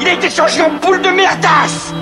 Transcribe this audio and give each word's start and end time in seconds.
Il 0.00 0.08
a 0.08 0.12
été 0.12 0.30
changé 0.30 0.62
en 0.62 0.70
boule 0.70 1.02
de 1.02 1.08
merdasse 1.10 1.92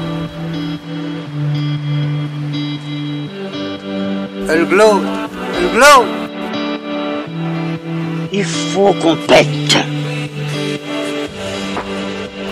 Elle 4.48 4.66
glow 4.66 5.02
Elle 5.58 5.70
glow 5.72 6.04
Il 8.32 8.44
faut 8.44 8.92
qu'on 8.94 9.16
pète 9.16 9.78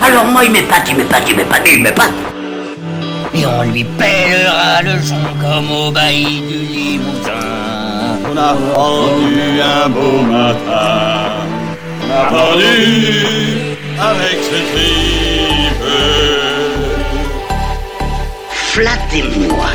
Alors 0.03 0.27
moi, 0.27 0.45
il 0.45 0.51
m'épate, 0.51 0.89
il 0.89 0.97
m'épate, 0.97 1.23
il 1.29 1.37
m'épate, 1.37 1.69
il 1.73 1.83
m'épate. 1.83 2.13
Et 3.35 3.47
on 3.47 3.63
lui 3.63 3.85
pèlera 3.85 4.83
le 4.83 5.01
son 5.01 5.15
comme 5.41 5.71
au 5.71 5.91
bailli 5.91 6.41
du 6.41 6.59
Limousin. 6.75 7.31
On 8.31 8.37
a 8.37 8.53
rendu 8.75 9.61
un 9.61 9.89
beau 9.89 10.21
matin. 10.23 11.32
Avec 13.99 14.39
ses 14.43 14.65
tripes. 14.73 15.85
Flattez-moi. 18.51 19.67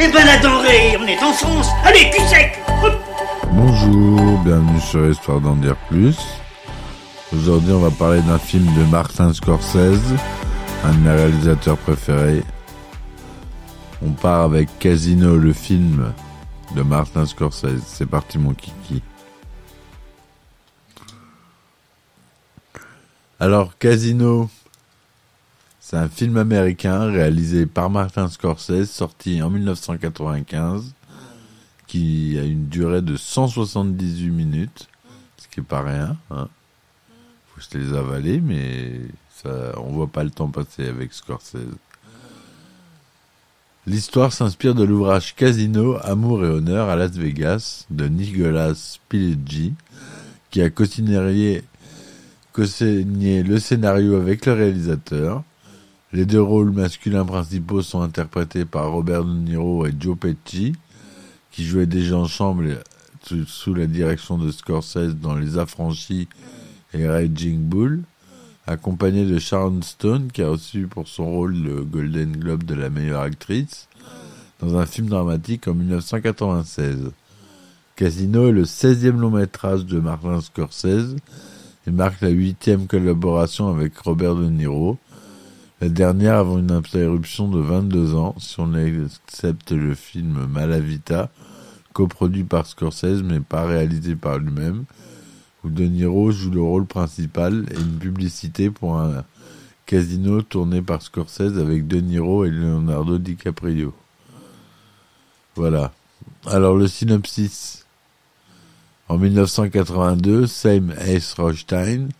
Eh 0.00 0.08
ben 0.08 0.24
la 0.24 0.38
denrée, 0.38 0.96
on 0.98 1.06
est 1.06 1.22
en 1.22 1.32
France. 1.34 1.68
Allez, 1.84 2.08
cul 2.10 2.22
sec. 2.22 2.58
Bonjour, 3.52 4.38
bienvenue 4.38 4.80
sur 4.80 5.06
Histoire 5.06 5.40
d'en 5.40 5.56
dire 5.56 5.76
plus. 5.90 6.16
Aujourd'hui, 7.34 7.74
on 7.74 7.80
va 7.80 7.90
parler 7.90 8.22
d'un 8.22 8.38
film 8.38 8.64
de 8.74 8.84
Martin 8.84 9.34
Scorsese, 9.34 10.14
un 10.84 10.92
de 10.92 10.98
mes 10.98 11.10
réalisateurs 11.10 11.76
préférés. 11.76 12.42
On 14.02 14.12
part 14.12 14.44
avec 14.44 14.78
Casino, 14.78 15.36
le 15.36 15.52
film 15.52 16.14
de 16.74 16.82
Martin 16.82 17.26
Scorsese. 17.26 17.82
C'est 17.84 18.08
parti, 18.08 18.38
mon 18.38 18.54
kiki. 18.54 19.02
Alors, 23.42 23.78
Casino, 23.78 24.50
c'est 25.80 25.96
un 25.96 26.10
film 26.10 26.36
américain 26.36 27.10
réalisé 27.10 27.64
par 27.64 27.88
Martin 27.88 28.28
Scorsese, 28.28 28.90
sorti 28.90 29.40
en 29.40 29.48
1995 29.48 30.92
qui 31.86 32.38
a 32.38 32.44
une 32.44 32.68
durée 32.68 33.00
de 33.00 33.16
178 33.16 34.28
minutes, 34.28 34.88
ce 35.38 35.48
qui 35.48 35.60
est 35.60 35.62
pas 35.62 35.80
rien. 35.80 36.18
Hein. 36.30 36.48
Faut 37.54 37.62
se 37.62 37.78
les 37.78 37.94
avaler, 37.96 38.42
mais 38.42 39.00
ça, 39.42 39.72
on 39.78 39.88
voit 39.88 40.06
pas 40.06 40.22
le 40.22 40.30
temps 40.30 40.50
passer 40.50 40.86
avec 40.86 41.14
Scorsese. 41.14 41.78
L'histoire 43.86 44.34
s'inspire 44.34 44.74
de 44.74 44.84
l'ouvrage 44.84 45.34
Casino, 45.34 45.96
Amour 46.02 46.44
et 46.44 46.48
Honneur 46.48 46.90
à 46.90 46.96
Las 46.96 47.12
Vegas 47.12 47.86
de 47.88 48.06
Nicolas 48.06 48.98
Pileggi, 49.08 49.72
qui 50.50 50.60
a 50.60 50.68
co-signé 50.68 51.62
co-signé 52.52 53.42
le 53.42 53.58
scénario 53.58 54.16
avec 54.16 54.46
le 54.46 54.52
réalisateur. 54.52 55.42
Les 56.12 56.26
deux 56.26 56.42
rôles 56.42 56.72
masculins 56.72 57.24
principaux 57.24 57.82
sont 57.82 58.02
interprétés 58.02 58.64
par 58.64 58.90
Robert 58.90 59.24
De 59.24 59.32
Niro 59.32 59.86
et 59.86 59.94
Joe 59.98 60.18
Pesci, 60.18 60.74
qui 61.52 61.64
jouaient 61.64 61.86
déjà 61.86 62.16
ensemble 62.16 62.80
sous, 63.46 63.74
la 63.74 63.86
direction 63.86 64.38
de 64.38 64.50
Scorsese 64.50 65.14
dans 65.14 65.36
Les 65.36 65.58
Affranchis 65.58 66.28
et 66.94 67.08
Raging 67.08 67.60
Bull, 67.60 68.02
accompagné 68.66 69.24
de 69.24 69.38
Sharon 69.38 69.82
Stone, 69.82 70.30
qui 70.32 70.42
a 70.42 70.48
reçu 70.48 70.88
pour 70.88 71.06
son 71.06 71.26
rôle 71.26 71.54
le 71.54 71.84
Golden 71.84 72.32
Globe 72.32 72.64
de 72.64 72.74
la 72.74 72.90
meilleure 72.90 73.22
actrice, 73.22 73.88
dans 74.58 74.76
un 74.76 74.86
film 74.86 75.06
dramatique 75.06 75.68
en 75.68 75.74
1996. 75.74 77.12
Casino 77.94 78.48
est 78.48 78.52
le 78.52 78.64
16e 78.64 79.16
long 79.16 79.30
métrage 79.30 79.84
de 79.84 80.00
Martin 80.00 80.40
Scorsese 80.40 81.16
et 81.90 81.92
marque 81.92 82.20
la 82.20 82.28
huitième 82.28 82.86
collaboration 82.86 83.68
avec 83.68 83.98
Robert 83.98 84.36
De 84.36 84.48
Niro, 84.48 84.96
la 85.80 85.88
dernière 85.88 86.36
avant 86.36 86.58
une 86.58 86.70
interruption 86.70 87.48
de 87.48 87.58
22 87.58 88.14
ans, 88.14 88.36
si 88.38 88.60
on 88.60 88.74
accepte 88.74 89.72
le 89.72 89.96
film 89.96 90.46
Malavita, 90.46 91.30
coproduit 91.92 92.44
par 92.44 92.66
Scorsese 92.66 93.24
mais 93.24 93.40
pas 93.40 93.64
réalisé 93.64 94.14
par 94.14 94.38
lui-même, 94.38 94.84
où 95.64 95.68
De 95.68 95.82
Niro 95.82 96.30
joue 96.30 96.52
le 96.52 96.62
rôle 96.62 96.86
principal 96.86 97.66
et 97.72 97.80
une 97.80 97.98
publicité 97.98 98.70
pour 98.70 98.96
un 98.96 99.24
casino 99.84 100.42
tourné 100.42 100.82
par 100.82 101.02
Scorsese 101.02 101.58
avec 101.58 101.88
De 101.88 102.00
Niro 102.00 102.44
et 102.44 102.50
Leonardo 102.50 103.18
DiCaprio. 103.18 103.92
Voilà. 105.56 105.90
Alors 106.46 106.76
le 106.76 106.86
synopsis. 106.86 107.84
En 109.10 109.18
1982, 109.18 110.46
Sam 110.46 110.94
S. 111.00 111.34
Rothstein 111.36 112.10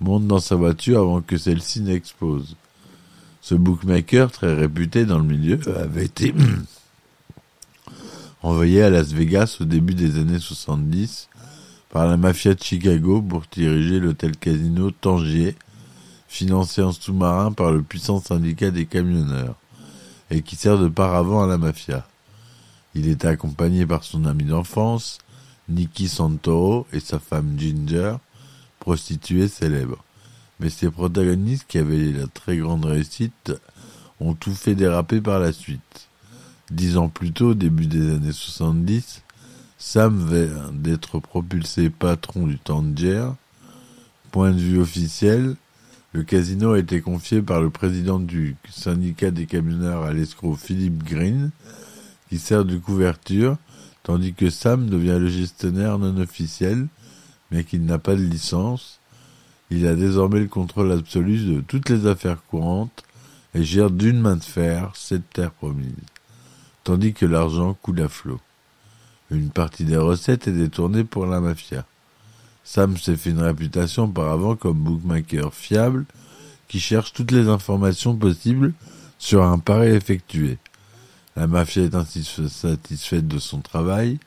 monte 0.00 0.26
dans 0.26 0.38
sa 0.38 0.56
voiture 0.56 1.00
avant 1.00 1.20
que 1.20 1.36
celle-ci 1.36 1.82
n'explose. 1.82 2.56
Ce 3.42 3.54
bookmaker, 3.54 4.32
très 4.32 4.54
réputé 4.54 5.04
dans 5.04 5.18
le 5.18 5.26
milieu, 5.26 5.60
avait 5.78 6.06
été 6.06 6.32
envoyé 8.42 8.82
à 8.82 8.88
Las 8.88 9.12
Vegas 9.12 9.58
au 9.60 9.64
début 9.64 9.92
des 9.92 10.18
années 10.18 10.38
70 10.38 11.28
par 11.90 12.06
la 12.06 12.16
mafia 12.16 12.54
de 12.54 12.62
Chicago 12.62 13.20
pour 13.20 13.42
diriger 13.52 14.00
l'hôtel 14.00 14.34
casino 14.34 14.90
Tangier, 14.92 15.56
financé 16.26 16.80
en 16.80 16.92
sous-marin 16.92 17.52
par 17.52 17.70
le 17.70 17.82
puissant 17.82 18.18
syndicat 18.18 18.70
des 18.70 18.86
camionneurs, 18.86 19.56
et 20.30 20.40
qui 20.40 20.56
sert 20.56 20.78
de 20.78 20.88
paravent 20.88 21.42
à 21.42 21.46
la 21.46 21.58
mafia. 21.58 22.08
Il 22.94 23.10
était 23.10 23.28
accompagné 23.28 23.84
par 23.84 24.04
son 24.04 24.24
ami 24.24 24.44
d'enfance, 24.44 25.18
Nicky 25.70 26.08
Santoro, 26.08 26.86
et 26.92 27.00
sa 27.00 27.18
femme 27.18 27.54
Ginger, 27.58 28.16
prostituée 28.78 29.48
célèbre. 29.48 30.04
Mais 30.58 30.70
ses 30.70 30.90
protagonistes, 30.90 31.64
qui 31.68 31.78
avaient 31.78 32.12
la 32.12 32.26
très 32.26 32.58
grande 32.58 32.84
réussite, 32.84 33.52
ont 34.20 34.34
tout 34.34 34.54
fait 34.54 34.74
déraper 34.74 35.20
par 35.20 35.38
la 35.38 35.52
suite. 35.52 36.08
Dix 36.70 36.96
ans 36.96 37.08
plus 37.08 37.32
tôt, 37.32 37.54
début 37.54 37.86
des 37.86 38.14
années 38.14 38.32
70, 38.32 39.22
Sam 39.78 40.28
vient 40.28 40.72
d'être 40.72 41.18
propulsé 41.18 41.88
patron 41.88 42.46
du 42.46 42.58
Tangier. 42.58 43.24
Point 44.30 44.52
de 44.52 44.58
vue 44.58 44.78
officiel, 44.78 45.56
le 46.12 46.22
casino 46.22 46.72
a 46.72 46.78
été 46.78 47.00
confié 47.00 47.40
par 47.40 47.60
le 47.60 47.70
président 47.70 48.20
du 48.20 48.56
syndicat 48.68 49.30
des 49.30 49.46
camionneurs 49.46 50.02
à 50.02 50.12
l'escroc 50.12 50.56
Philippe 50.56 51.02
Green, 51.02 51.50
qui 52.28 52.38
sert 52.38 52.64
de 52.64 52.76
couverture, 52.76 53.56
tandis 54.02 54.32
que 54.32 54.50
Sam 54.50 54.88
devient 54.88 55.18
le 55.20 55.28
gestionnaire 55.28 55.98
non 55.98 56.16
officiel, 56.18 56.86
mais 57.50 57.64
qui 57.64 57.78
n'a 57.78 57.98
pas 57.98 58.14
de 58.14 58.22
licence. 58.22 59.00
Il 59.70 59.86
a 59.86 59.94
désormais 59.94 60.40
le 60.40 60.48
contrôle 60.48 60.92
absolu 60.92 61.38
de 61.38 61.60
toutes 61.60 61.88
les 61.90 62.06
affaires 62.06 62.42
courantes 62.50 63.04
et 63.54 63.64
gère 63.64 63.90
d'une 63.90 64.20
main 64.20 64.36
de 64.36 64.42
fer 64.42 64.92
cette 64.94 65.28
terre 65.30 65.52
promise, 65.52 65.92
tandis 66.84 67.12
que 67.12 67.26
l'argent 67.26 67.74
coule 67.74 68.00
à 68.00 68.08
flot. 68.08 68.40
Une 69.30 69.50
partie 69.50 69.84
des 69.84 69.96
recettes 69.96 70.48
est 70.48 70.52
détournée 70.52 71.04
pour 71.04 71.26
la 71.26 71.40
mafia. 71.40 71.84
Sam 72.64 72.96
s'est 72.96 73.16
fait 73.16 73.30
une 73.30 73.42
réputation 73.42 74.04
auparavant 74.04 74.56
comme 74.56 74.78
bookmaker 74.78 75.54
fiable 75.54 76.04
qui 76.68 76.80
cherche 76.80 77.12
toutes 77.12 77.30
les 77.30 77.48
informations 77.48 78.16
possibles 78.16 78.72
sur 79.18 79.42
un 79.44 79.58
pari 79.58 79.88
effectué. 79.88 80.58
La 81.40 81.46
mafia 81.46 81.84
est 81.84 81.94
ainsi 81.94 82.22
satisfaite 82.22 83.26
de 83.26 83.38
son 83.38 83.60
travail, 83.60 84.18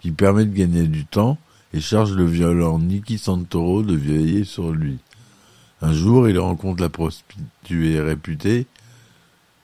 qui 0.00 0.10
permet 0.10 0.46
de 0.46 0.54
gagner 0.54 0.86
du 0.86 1.04
temps, 1.04 1.36
et 1.74 1.82
charge 1.82 2.12
le 2.14 2.24
violent 2.24 2.78
Nicky 2.78 3.18
Santoro 3.18 3.82
de 3.82 3.94
veiller 3.94 4.44
sur 4.44 4.72
lui. 4.72 4.96
Un 5.82 5.92
jour, 5.92 6.30
il 6.30 6.38
rencontre 6.38 6.80
la 6.82 6.88
prostituée 6.88 8.00
réputée, 8.00 8.66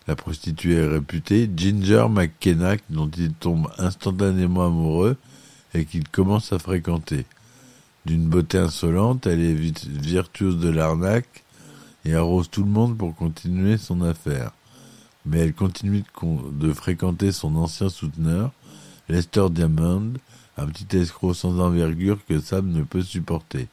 la 0.06 0.16
prostituée 0.16 0.86
réputée 0.86 1.48
Ginger 1.56 2.08
McKenna, 2.10 2.76
dont 2.91 3.10
il 3.16 3.32
tombe 3.32 3.72
instantanément 3.78 4.66
amoureux 4.66 5.16
et 5.72 5.86
qu'il 5.86 6.06
commence 6.06 6.52
à 6.52 6.58
fréquenter. 6.58 7.24
D'une 8.04 8.28
beauté 8.28 8.59
insolente, 8.59 9.27
elle 9.27 9.41
est 9.41 9.54
virtuose 9.54 10.59
de 10.59 10.68
l'arnaque 10.68 11.42
et 12.04 12.15
arrose 12.15 12.50
tout 12.50 12.65
le 12.65 12.71
monde 12.71 12.98
pour 12.98 13.16
continuer 13.16 13.78
son 13.78 14.03
affaire 14.03 14.53
mais 15.26 15.38
elle 15.38 15.54
continue 15.54 16.04
de, 16.53 16.72
fréquenter 16.72 17.32
son 17.32 17.56
ancien 17.56 17.88
souteneur, 17.88 18.53
Lester 19.09 19.47
Diamond, 19.50 20.12
un 20.56 20.66
petit 20.66 20.97
escroc 20.97 21.34
sans 21.34 21.59
envergure 21.60 22.18
que 22.26 22.41
Sam 22.41 22.70
ne 22.70 22.82
peut 22.82 23.03
supporter. 23.03 23.68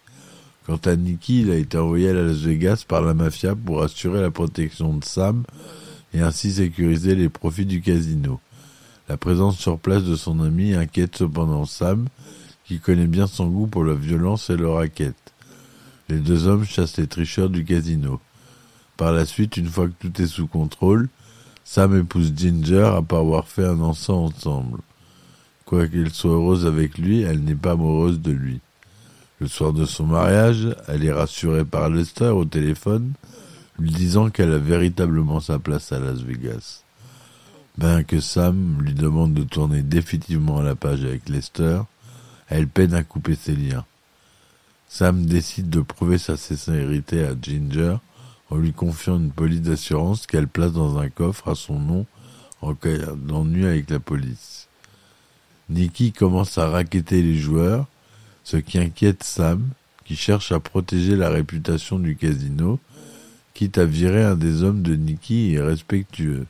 Quant 0.66 0.80
à 0.86 0.96
Nicky, 0.96 1.42
il 1.42 1.52
a 1.52 1.58
été 1.58 1.78
envoyé 1.78 2.10
à 2.10 2.14
Las 2.14 2.38
Vegas 2.38 2.86
par 2.88 3.02
la 3.02 3.14
mafia 3.14 3.56
pour 3.56 3.84
assurer 3.84 4.22
la 4.22 4.32
protection 4.32 4.96
de 4.96 5.04
Sam 5.04 5.44
et 6.14 6.22
ainsi 6.22 6.54
sécuriser 6.54 7.16
les 7.16 7.30
profits 7.30 7.66
du 7.66 7.82
casino. 7.82 8.40
La 9.08 9.18
présence 9.18 9.60
sur 9.60 9.78
place 9.78 10.04
de 10.04 10.16
son 10.16 10.40
ami 10.40 10.74
inquiète 10.74 11.18
cependant 11.18 11.66
Sam, 11.66 12.08
qui 12.66 12.80
connaît 12.80 13.08
bien 13.08 13.28
son 13.28 13.48
goût 13.48 13.68
pour 13.68 13.84
la 13.84 13.94
violence 13.94 14.50
et 14.50 14.58
le 14.58 14.70
racket. 14.70 15.16
Les 16.10 16.18
deux 16.20 16.48
hommes 16.48 16.66
chassent 16.66 16.98
les 16.98 17.08
tricheurs 17.08 17.50
du 17.50 17.64
casino. 17.64 18.20
Par 18.98 19.12
la 19.12 19.26
suite, 19.26 19.58
une 19.58 19.68
fois 19.68 19.88
que 19.88 19.94
tout 20.00 20.22
est 20.22 20.28
sous 20.28 20.48
contrôle, 20.48 21.10
Sam 21.68 22.00
épouse 22.00 22.32
Ginger 22.38 22.92
après 22.96 23.18
avoir 23.18 23.48
fait 23.48 23.66
un 23.66 23.82
enfant 23.82 24.26
ensemble. 24.26 24.80
Quoiqu'elle 25.66 26.14
soit 26.14 26.32
heureuse 26.32 26.68
avec 26.68 27.00
lui, 27.00 27.24
elle 27.24 27.44
n'est 27.44 27.56
pas 27.56 27.72
amoureuse 27.72 28.22
de 28.22 28.32
lui. 28.32 28.62
Le 29.40 29.48
soir 29.48 29.74
de 29.74 29.86
son 29.86 30.06
mariage, 30.06 30.68
elle 30.88 31.04
est 31.04 31.12
rassurée 31.12 31.66
par 31.66 31.90
Lester 31.90 32.28
au 32.28 32.46
téléphone, 32.46 33.14
lui 33.80 33.90
disant 33.90 34.30
qu'elle 34.30 34.54
a 34.54 34.60
véritablement 34.60 35.40
sa 35.40 35.58
place 35.58 35.92
à 35.92 35.98
Las 36.00 36.22
Vegas. 36.22 36.84
Bien 37.80 38.04
que 38.04 38.20
Sam 38.20 38.78
lui 38.80 38.94
demande 38.94 39.34
de 39.34 39.44
tourner 39.44 39.82
définitivement 39.82 40.62
la 40.62 40.76
page 40.76 41.04
avec 41.04 41.28
Lester, 41.28 41.82
elle 42.48 42.68
peine 42.68 42.94
à 42.94 43.04
couper 43.04 43.34
ses 43.34 43.56
liens. 43.56 43.86
Sam 44.88 45.26
décide 45.26 45.72
de 45.72 45.82
prouver 45.82 46.20
sa 46.20 46.38
sincérité 46.38 47.26
à 47.26 47.34
Ginger 47.42 47.98
en 48.50 48.58
lui 48.58 48.74
confiant 48.74 49.18
une 49.18 49.32
police 49.32 49.62
d'assurance 49.62 50.28
qu'elle 50.28 50.48
place 50.48 50.74
dans 50.74 50.98
un 50.98 51.10
coffre 51.10 51.50
à 51.50 51.56
son 51.56 51.80
nom 51.80 52.06
en 52.62 52.74
cas 52.74 52.98
d'ennui 53.16 53.66
avec 53.66 53.90
la 53.90 54.00
police. 54.00 54.68
Nikki 55.70 56.12
commence 56.12 56.58
à 56.58 56.70
raqueter 56.70 57.22
les 57.22 57.38
joueurs, 57.38 57.88
ce 58.44 58.58
qui 58.58 58.78
inquiète 58.78 59.24
Sam, 59.24 59.68
qui 60.06 60.16
cherche 60.16 60.52
à 60.52 60.60
protéger 60.60 61.16
la 61.16 61.30
réputation 61.30 61.98
du 61.98 62.16
casino, 62.16 62.80
quitte 63.54 63.78
à 63.78 63.86
virer 63.86 64.24
un 64.24 64.36
des 64.36 64.62
hommes 64.64 64.84
de 64.84 64.96
Nikki 64.96 65.50
irrespectueux. 65.50 66.46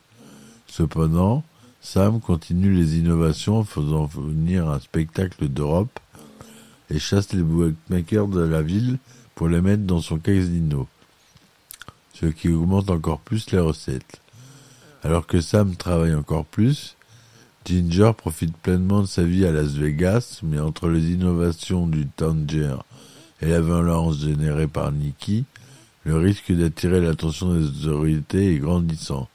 Cependant, 0.66 1.42
Sam 1.80 2.20
continue 2.20 2.74
les 2.74 2.98
innovations 2.98 3.58
en 3.58 3.64
faisant 3.64 4.06
venir 4.06 4.68
un 4.68 4.80
spectacle 4.80 5.48
d'Europe 5.48 5.98
et 6.90 6.98
chasse 6.98 7.32
les 7.32 7.42
bookmakers 7.42 8.28
de 8.28 8.40
la 8.40 8.60
ville 8.60 8.98
pour 9.34 9.48
les 9.48 9.60
mettre 9.60 9.84
dans 9.84 10.00
son 10.00 10.18
casino, 10.18 10.86
ce 12.18 12.26
qui 12.26 12.48
augmente 12.48 12.90
encore 12.90 13.20
plus 13.20 13.50
les 13.50 13.58
recettes. 13.58 14.20
Alors 15.02 15.26
que 15.26 15.40
Sam 15.40 15.76
travaille 15.76 16.14
encore 16.14 16.46
plus, 16.46 16.96
Ginger 17.64 18.12
profite 18.16 18.56
pleinement 18.56 19.02
de 19.02 19.06
sa 19.06 19.22
vie 19.22 19.44
à 19.44 19.52
Las 19.52 19.72
Vegas, 19.72 20.40
mais 20.42 20.58
entre 20.58 20.88
les 20.88 21.10
innovations 21.12 21.86
du 21.86 22.06
Tanger 22.06 22.76
et 23.42 23.48
la 23.48 23.60
violence 23.60 24.20
générée 24.20 24.66
par 24.66 24.92
Nikki, 24.92 25.44
le 26.04 26.16
risque 26.16 26.52
d'attirer 26.52 27.00
l'attention 27.00 27.54
des 27.54 27.86
autorités 27.86 28.54
est 28.54 28.58
grandissant. 28.58 29.28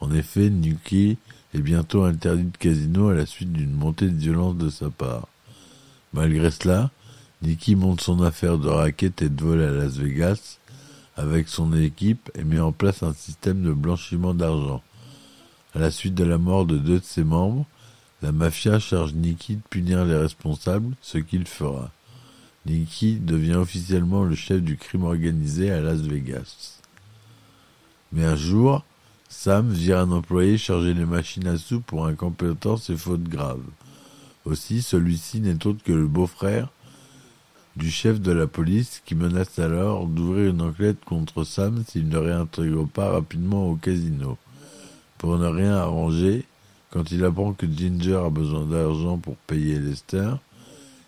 En 0.00 0.12
effet, 0.12 0.50
Nikki 0.50 1.16
est 1.54 1.60
bientôt 1.60 2.04
interdit 2.04 2.44
de 2.44 2.56
casino 2.56 3.08
à 3.08 3.14
la 3.14 3.26
suite 3.26 3.52
d'une 3.52 3.72
montée 3.72 4.08
de 4.08 4.18
violence 4.18 4.56
de 4.56 4.68
sa 4.68 4.90
part. 4.90 5.28
Malgré 6.12 6.50
cela, 6.50 6.90
Nikki 7.42 7.76
monte 7.76 8.00
son 8.00 8.20
affaire 8.22 8.58
de 8.58 8.68
raquettes 8.68 9.22
et 9.22 9.28
de 9.28 9.42
vol 9.42 9.62
à 9.62 9.70
Las 9.70 9.96
Vegas 9.96 10.58
avec 11.18 11.48
son 11.48 11.72
équipe 11.74 12.30
et 12.38 12.44
met 12.44 12.60
en 12.60 12.70
place 12.70 13.02
un 13.02 13.12
système 13.12 13.62
de 13.62 13.72
blanchiment 13.72 14.34
d'argent. 14.34 14.82
À 15.74 15.80
la 15.80 15.90
suite 15.90 16.14
de 16.14 16.22
la 16.22 16.38
mort 16.38 16.64
de 16.64 16.78
deux 16.78 17.00
de 17.00 17.04
ses 17.04 17.24
membres, 17.24 17.66
la 18.22 18.30
mafia 18.30 18.78
charge 18.78 19.14
Nicky 19.14 19.56
de 19.56 19.62
punir 19.68 20.04
les 20.04 20.16
responsables, 20.16 20.94
ce 21.02 21.18
qu'il 21.18 21.46
fera. 21.46 21.90
Nicky 22.66 23.16
devient 23.16 23.54
officiellement 23.54 24.22
le 24.22 24.36
chef 24.36 24.62
du 24.62 24.76
crime 24.76 25.04
organisé 25.04 25.72
à 25.72 25.80
Las 25.80 26.00
Vegas. 26.02 26.80
Mais 28.12 28.24
un 28.24 28.36
jour, 28.36 28.84
Sam 29.28 29.70
vire 29.70 29.98
un 29.98 30.12
employé 30.12 30.56
charger 30.56 30.94
les 30.94 31.04
machines 31.04 31.48
à 31.48 31.58
sous 31.58 31.80
pour 31.80 32.06
incompétence 32.06 32.90
et 32.90 32.96
faute 32.96 33.24
grave. 33.24 33.62
Aussi, 34.44 34.82
celui-ci 34.82 35.40
n'est 35.40 35.66
autre 35.66 35.82
que 35.84 35.92
le 35.92 36.06
beau-frère 36.06 36.68
du 37.78 37.92
chef 37.92 38.20
de 38.20 38.32
la 38.32 38.48
police 38.48 39.02
qui 39.06 39.14
menace 39.14 39.60
alors 39.60 40.06
d'ouvrir 40.08 40.50
une 40.50 40.62
enquête 40.62 40.98
contre 41.04 41.44
Sam 41.44 41.84
s'il 41.86 42.08
ne 42.08 42.18
réintègre 42.18 42.88
pas 42.88 43.12
rapidement 43.12 43.70
au 43.70 43.76
casino. 43.76 44.36
Pour 45.16 45.38
ne 45.38 45.46
rien 45.46 45.76
arranger, 45.76 46.44
quand 46.90 47.12
il 47.12 47.24
apprend 47.24 47.52
que 47.52 47.66
Ginger 47.66 48.20
a 48.26 48.30
besoin 48.30 48.66
d'argent 48.66 49.16
pour 49.16 49.36
payer 49.36 49.78
Lester, 49.78 50.32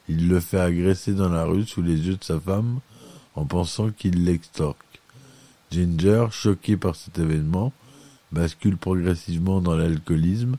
il 0.08 0.28
le 0.28 0.38
fait 0.38 0.61
agresser 0.61 1.12
dans 1.12 1.28
la 1.28 1.44
rue 1.44 1.67
sous 1.67 1.82
les 1.82 2.06
yeux 2.06 2.17
de 2.17 2.25
sa 2.25 2.38
femme 2.38 2.78
en 3.34 3.46
pensant 3.46 3.90
qu'il 3.90 4.25
l'extorque. 4.25 5.00
Ginger, 5.72 6.26
choqué 6.31 6.76
par 6.76 6.94
cet 6.94 7.19
événement, 7.19 7.72
bascule 8.31 8.76
progressivement 8.76 9.61
dans 9.61 9.76
l'alcoolisme 9.76 10.56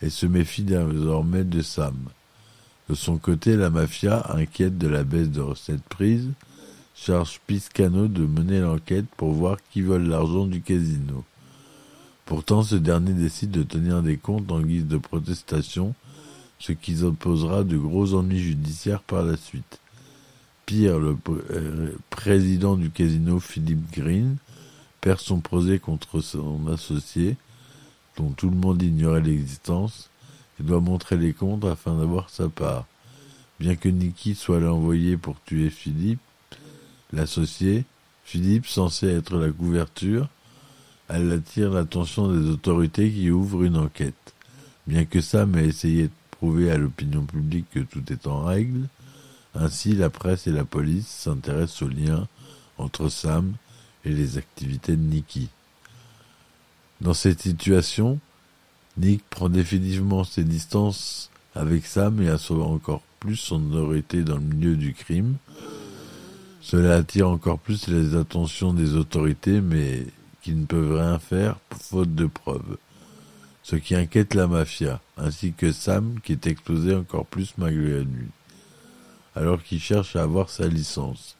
et 0.00 0.10
se 0.10 0.26
méfie 0.26 0.62
désormais 0.62 1.42
de 1.42 1.60
Sam. 1.60 1.96
De 2.90 2.96
son 2.96 3.18
côté, 3.18 3.54
la 3.54 3.70
mafia, 3.70 4.32
inquiète 4.34 4.76
de 4.76 4.88
la 4.88 5.04
baisse 5.04 5.30
de 5.30 5.40
recettes 5.40 5.84
prises, 5.84 6.28
charge 6.96 7.40
Piscano 7.46 8.08
de 8.08 8.26
mener 8.26 8.58
l'enquête 8.58 9.04
pour 9.16 9.30
voir 9.30 9.58
qui 9.70 9.80
vole 9.80 10.08
l'argent 10.08 10.44
du 10.44 10.60
casino. 10.60 11.22
Pourtant, 12.26 12.64
ce 12.64 12.74
dernier 12.74 13.12
décide 13.12 13.52
de 13.52 13.62
tenir 13.62 14.02
des 14.02 14.16
comptes 14.16 14.50
en 14.50 14.60
guise 14.60 14.88
de 14.88 14.98
protestation, 14.98 15.94
ce 16.58 16.72
qui 16.72 17.04
opposera 17.04 17.62
de 17.62 17.78
gros 17.78 18.14
ennuis 18.14 18.40
judiciaires 18.40 19.02
par 19.02 19.22
la 19.22 19.36
suite. 19.36 19.78
Pire, 20.66 20.98
le 20.98 21.16
euh, 21.52 21.92
président 22.10 22.74
du 22.74 22.90
casino, 22.90 23.38
Philippe 23.38 23.92
Green, 23.92 24.34
perd 25.00 25.20
son 25.20 25.38
procès 25.38 25.78
contre 25.78 26.20
son 26.22 26.66
associé, 26.66 27.36
dont 28.16 28.30
tout 28.30 28.50
le 28.50 28.56
monde 28.56 28.82
ignorait 28.82 29.20
l'existence, 29.20 30.10
et 30.60 30.62
doit 30.62 30.80
montrer 30.80 31.16
les 31.16 31.32
comptes 31.32 31.64
afin 31.64 31.96
d'avoir 31.96 32.30
sa 32.30 32.48
part. 32.48 32.86
Bien 33.58 33.76
que 33.76 33.88
Nicky 33.88 34.34
soit 34.34 34.60
l'envoyé 34.60 35.16
pour 35.16 35.36
tuer 35.44 35.70
Philippe, 35.70 36.20
l'associé, 37.12 37.84
Philippe, 38.24 38.66
censé 38.66 39.08
être 39.08 39.36
la 39.36 39.50
couverture, 39.50 40.28
elle 41.08 41.32
attire 41.32 41.70
l'attention 41.70 42.32
des 42.32 42.48
autorités 42.48 43.10
qui 43.10 43.30
ouvrent 43.30 43.64
une 43.64 43.76
enquête. 43.76 44.14
Bien 44.86 45.04
que 45.04 45.20
Sam 45.20 45.56
ait 45.56 45.66
essayé 45.66 46.04
de 46.04 46.12
prouver 46.30 46.70
à 46.70 46.78
l'opinion 46.78 47.24
publique 47.24 47.66
que 47.72 47.80
tout 47.80 48.12
est 48.12 48.26
en 48.26 48.44
règle, 48.44 48.88
ainsi 49.54 49.94
la 49.94 50.10
presse 50.10 50.46
et 50.46 50.52
la 50.52 50.64
police 50.64 51.08
s'intéressent 51.08 51.82
aux 51.82 51.88
liens 51.88 52.28
entre 52.78 53.08
Sam 53.08 53.54
et 54.04 54.10
les 54.10 54.38
activités 54.38 54.96
de 54.96 55.02
Nicky. 55.02 55.48
Dans 57.00 57.14
cette 57.14 57.40
situation, 57.42 58.18
Nick 59.00 59.22
prend 59.30 59.48
définitivement 59.48 60.24
ses 60.24 60.44
distances 60.44 61.30
avec 61.54 61.86
Sam 61.86 62.20
et 62.20 62.28
assomme 62.28 62.60
encore 62.60 63.00
plus 63.18 63.36
son 63.36 63.72
autorité 63.72 64.22
dans 64.22 64.36
le 64.36 64.42
milieu 64.42 64.76
du 64.76 64.92
crime. 64.92 65.36
Cela 66.60 66.96
attire 66.96 67.30
encore 67.30 67.58
plus 67.58 67.88
les 67.88 68.14
attentions 68.14 68.74
des 68.74 68.96
autorités, 68.96 69.62
mais 69.62 70.04
qui 70.42 70.54
ne 70.54 70.66
peuvent 70.66 70.98
rien 70.98 71.18
faire 71.18 71.56
faute 71.78 72.14
de 72.14 72.26
preuves. 72.26 72.76
Ce 73.62 73.76
qui 73.76 73.94
inquiète 73.94 74.34
la 74.34 74.46
mafia, 74.46 75.00
ainsi 75.16 75.52
que 75.54 75.72
Sam 75.72 76.20
qui 76.22 76.32
est 76.32 76.46
exposé 76.46 76.94
encore 76.94 77.26
plus 77.26 77.54
malgré 77.56 78.04
lui, 78.04 78.28
alors 79.34 79.62
qu'il 79.62 79.80
cherche 79.80 80.14
à 80.16 80.22
avoir 80.22 80.50
sa 80.50 80.66
licence. 80.66 81.36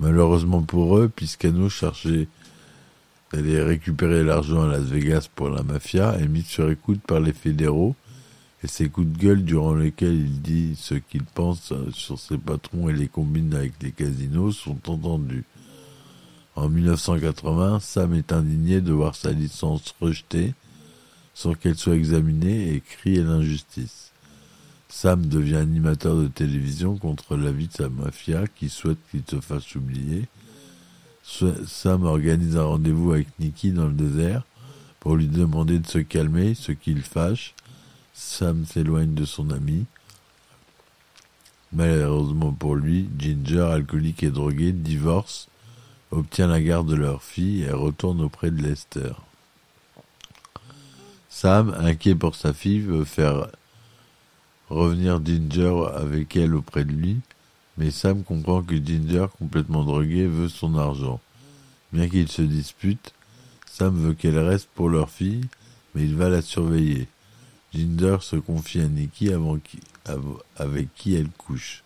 Malheureusement 0.00 0.62
pour 0.62 0.98
eux, 0.98 1.08
Piscano 1.08 1.68
cherchait 1.68 2.26
d'aller 3.32 3.62
récupérer 3.62 4.22
l'argent 4.22 4.62
à 4.62 4.68
Las 4.68 4.84
Vegas 4.84 5.28
pour 5.34 5.48
la 5.48 5.62
mafia 5.62 6.18
est 6.18 6.28
mis 6.28 6.42
sur 6.42 6.70
écoute 6.70 7.00
par 7.00 7.20
les 7.20 7.32
fédéraux 7.32 7.96
et 8.62 8.68
ses 8.68 8.88
coups 8.88 9.08
de 9.08 9.18
gueule 9.18 9.44
durant 9.44 9.74
lesquels 9.74 10.14
il 10.14 10.42
dit 10.42 10.76
ce 10.76 10.94
qu'il 10.94 11.24
pense 11.24 11.72
sur 11.92 12.18
ses 12.18 12.38
patrons 12.38 12.88
et 12.88 12.92
les 12.92 13.08
combine 13.08 13.54
avec 13.54 13.72
les 13.82 13.90
casinos 13.90 14.52
sont 14.52 14.78
entendus. 14.88 15.44
En 16.54 16.68
1980, 16.68 17.80
Sam 17.80 18.14
est 18.14 18.32
indigné 18.32 18.80
de 18.80 18.92
voir 18.92 19.14
sa 19.14 19.32
licence 19.32 19.94
rejetée 20.00 20.52
sans 21.34 21.54
qu'elle 21.54 21.76
soit 21.76 21.96
examinée 21.96 22.74
et 22.74 22.80
crie 22.80 23.18
à 23.18 23.22
l'injustice. 23.22 24.12
Sam 24.90 25.26
devient 25.26 25.56
animateur 25.56 26.16
de 26.16 26.28
télévision 26.28 26.98
contre 26.98 27.36
l'avis 27.36 27.68
de 27.68 27.72
sa 27.72 27.88
mafia 27.88 28.46
qui 28.46 28.68
souhaite 28.68 28.98
qu'il 29.10 29.22
se 29.28 29.40
fasse 29.40 29.74
oublier. 29.74 30.28
Sam 31.24 32.04
organise 32.04 32.56
un 32.56 32.64
rendez-vous 32.64 33.12
avec 33.12 33.28
Nicky 33.38 33.72
dans 33.72 33.86
le 33.86 33.92
désert 33.92 34.42
pour 35.00 35.16
lui 35.16 35.26
demander 35.26 35.78
de 35.78 35.86
se 35.86 35.98
calmer, 35.98 36.54
ce 36.54 36.72
qui 36.72 36.94
le 36.94 37.02
fâche. 37.02 37.54
Sam 38.12 38.64
s'éloigne 38.66 39.14
de 39.14 39.24
son 39.24 39.50
ami. 39.50 39.86
Malheureusement 41.72 42.52
pour 42.52 42.76
lui, 42.76 43.08
Ginger, 43.18 43.68
alcoolique 43.72 44.22
et 44.22 44.30
drogué, 44.30 44.72
divorce 44.72 45.48
obtient 46.10 46.46
la 46.46 46.60
garde 46.60 46.88
de 46.88 46.94
leur 46.94 47.22
fille 47.22 47.62
et 47.62 47.72
retourne 47.72 48.20
auprès 48.20 48.50
de 48.50 48.62
Lester. 48.62 49.12
Sam, 51.30 51.74
inquiet 51.78 52.14
pour 52.14 52.36
sa 52.36 52.52
fille, 52.52 52.80
veut 52.80 53.04
faire 53.04 53.48
revenir 54.68 55.24
Ginger 55.24 55.86
avec 55.94 56.36
elle 56.36 56.54
auprès 56.54 56.84
de 56.84 56.92
lui, 56.92 57.20
mais 57.82 57.90
Sam 57.90 58.22
comprend 58.22 58.62
que 58.62 58.76
Ginger, 58.76 59.26
complètement 59.38 59.84
drogué, 59.84 60.26
veut 60.26 60.48
son 60.48 60.76
argent. 60.76 61.20
Bien 61.92 62.08
qu'ils 62.08 62.28
se 62.28 62.42
disputent, 62.42 63.12
Sam 63.66 63.96
veut 63.96 64.14
qu'elle 64.14 64.38
reste 64.38 64.68
pour 64.74 64.88
leur 64.88 65.10
fille, 65.10 65.42
mais 65.94 66.04
il 66.04 66.14
va 66.14 66.28
la 66.28 66.42
surveiller. 66.42 67.08
Ginger 67.74 68.18
se 68.20 68.36
confie 68.36 68.80
à 68.80 68.86
Nikki 68.88 69.32
avec 70.56 70.94
qui 70.94 71.14
elle 71.14 71.30
couche. 71.30 71.82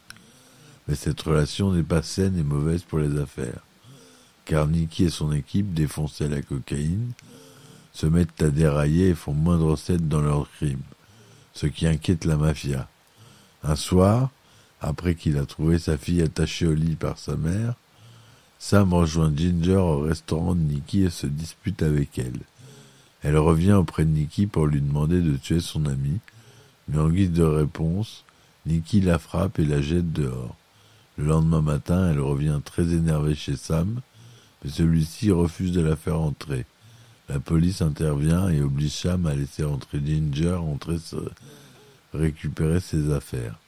Mais 0.87 0.95
cette 0.95 1.21
relation 1.23 1.73
n'est 1.73 1.83
pas 1.83 2.03
saine 2.03 2.37
et 2.39 2.43
mauvaise 2.43 2.83
pour 2.83 2.99
les 2.99 3.19
affaires 3.19 3.63
car 4.47 4.69
Nicky 4.69 5.05
et 5.05 5.11
son 5.11 5.33
équipe, 5.33 5.75
défoncés 5.75 6.27
à 6.27 6.29
la 6.29 6.41
cocaïne, 6.41 7.11
se 7.93 8.07
mettent 8.07 8.41
à 8.41 8.49
dérailler 8.49 9.09
et 9.09 9.15
font 9.15 9.35
moins 9.35 9.59
de 9.59 9.97
dans 9.97 10.21
leurs 10.21 10.49
crimes, 10.53 10.83
ce 11.53 11.67
qui 11.67 11.87
inquiète 11.87 12.25
la 12.25 12.37
mafia. 12.37 12.89
Un 13.65 13.75
soir, 13.75 14.31
Après 14.81 15.15
qu'il 15.15 15.39
a 15.39 15.47
trouvé 15.47 15.79
sa 15.79 15.97
fille 15.97 16.23
attachée 16.23 16.67
au 16.67 16.75
lit 16.75 16.97
par 16.97 17.19
sa 17.19 17.37
mère, 17.37 17.75
Sam 18.59 18.93
rejoint 18.93 19.33
Ginger 19.35 19.77
au 19.77 20.01
restaurant 20.01 20.55
de 20.55 20.61
Nikki 20.61 21.05
et 21.05 21.11
se 21.11 21.27
dispute 21.27 21.83
avec 21.83 22.19
elle. 22.19 22.41
Elle 23.23 23.39
revient 23.39 23.73
auprès 23.73 24.05
de 24.05 24.11
Nikki 24.11 24.47
pour 24.47 24.67
lui 24.67 24.81
demander 24.81 25.21
de 25.21 25.37
tuer 25.37 25.61
son 25.61 25.87
ami, 25.87 26.19
mais 26.89 26.99
en 26.99 27.09
guise 27.09 27.33
de 27.33 27.43
réponse, 27.43 28.25
Nikki 28.67 29.01
la 29.01 29.19
frappe 29.19 29.59
et 29.59 29.65
la 29.65 29.81
jette 29.81 30.13
dehors. 30.13 30.57
Le 31.19 31.27
lendemain 31.27 31.63
matin, 31.63 32.11
elle 32.11 32.21
revient 32.21 32.61
très 32.65 32.93
énervée 32.93 33.35
chez 33.35 33.57
Sam, 33.57 34.01
mais 34.63 34.71
celui-ci 34.71 35.31
refuse 35.31 35.73
de 35.73 35.81
la 35.81 35.97
faire 35.97 36.21
entrer. 36.21 36.67
La 37.29 37.41
police 37.41 37.83
intervient 37.83 38.49
et 38.49 38.61
oblige 38.61 38.93
Sam 38.93 39.27
à 39.27 39.35
laisser 39.35 39.65
entrer 39.65 40.01
Ginger 40.05 40.55
entrer 40.55 40.99
récupérer 42.13 42.81
ses 42.81 43.13
affaires. 43.13 43.59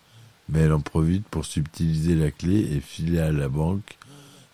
Mais 0.49 0.61
elle 0.61 0.73
en 0.73 0.81
profite 0.81 1.27
pour 1.29 1.45
subtiliser 1.45 2.15
la 2.15 2.31
clé 2.31 2.59
et 2.73 2.81
filer 2.81 3.21
à 3.21 3.33
la 3.33 3.49
banque 3.49 3.99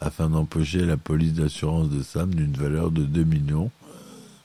afin 0.01 0.29
d'empocher 0.29 0.85
la 0.85 0.97
police 0.97 1.35
d'assurance 1.35 1.89
de 1.89 2.03
Sam 2.03 2.35
d'une 2.35 2.53
valeur 2.53 2.91
de 2.91 3.05
2 3.05 3.25
millions 3.25 3.71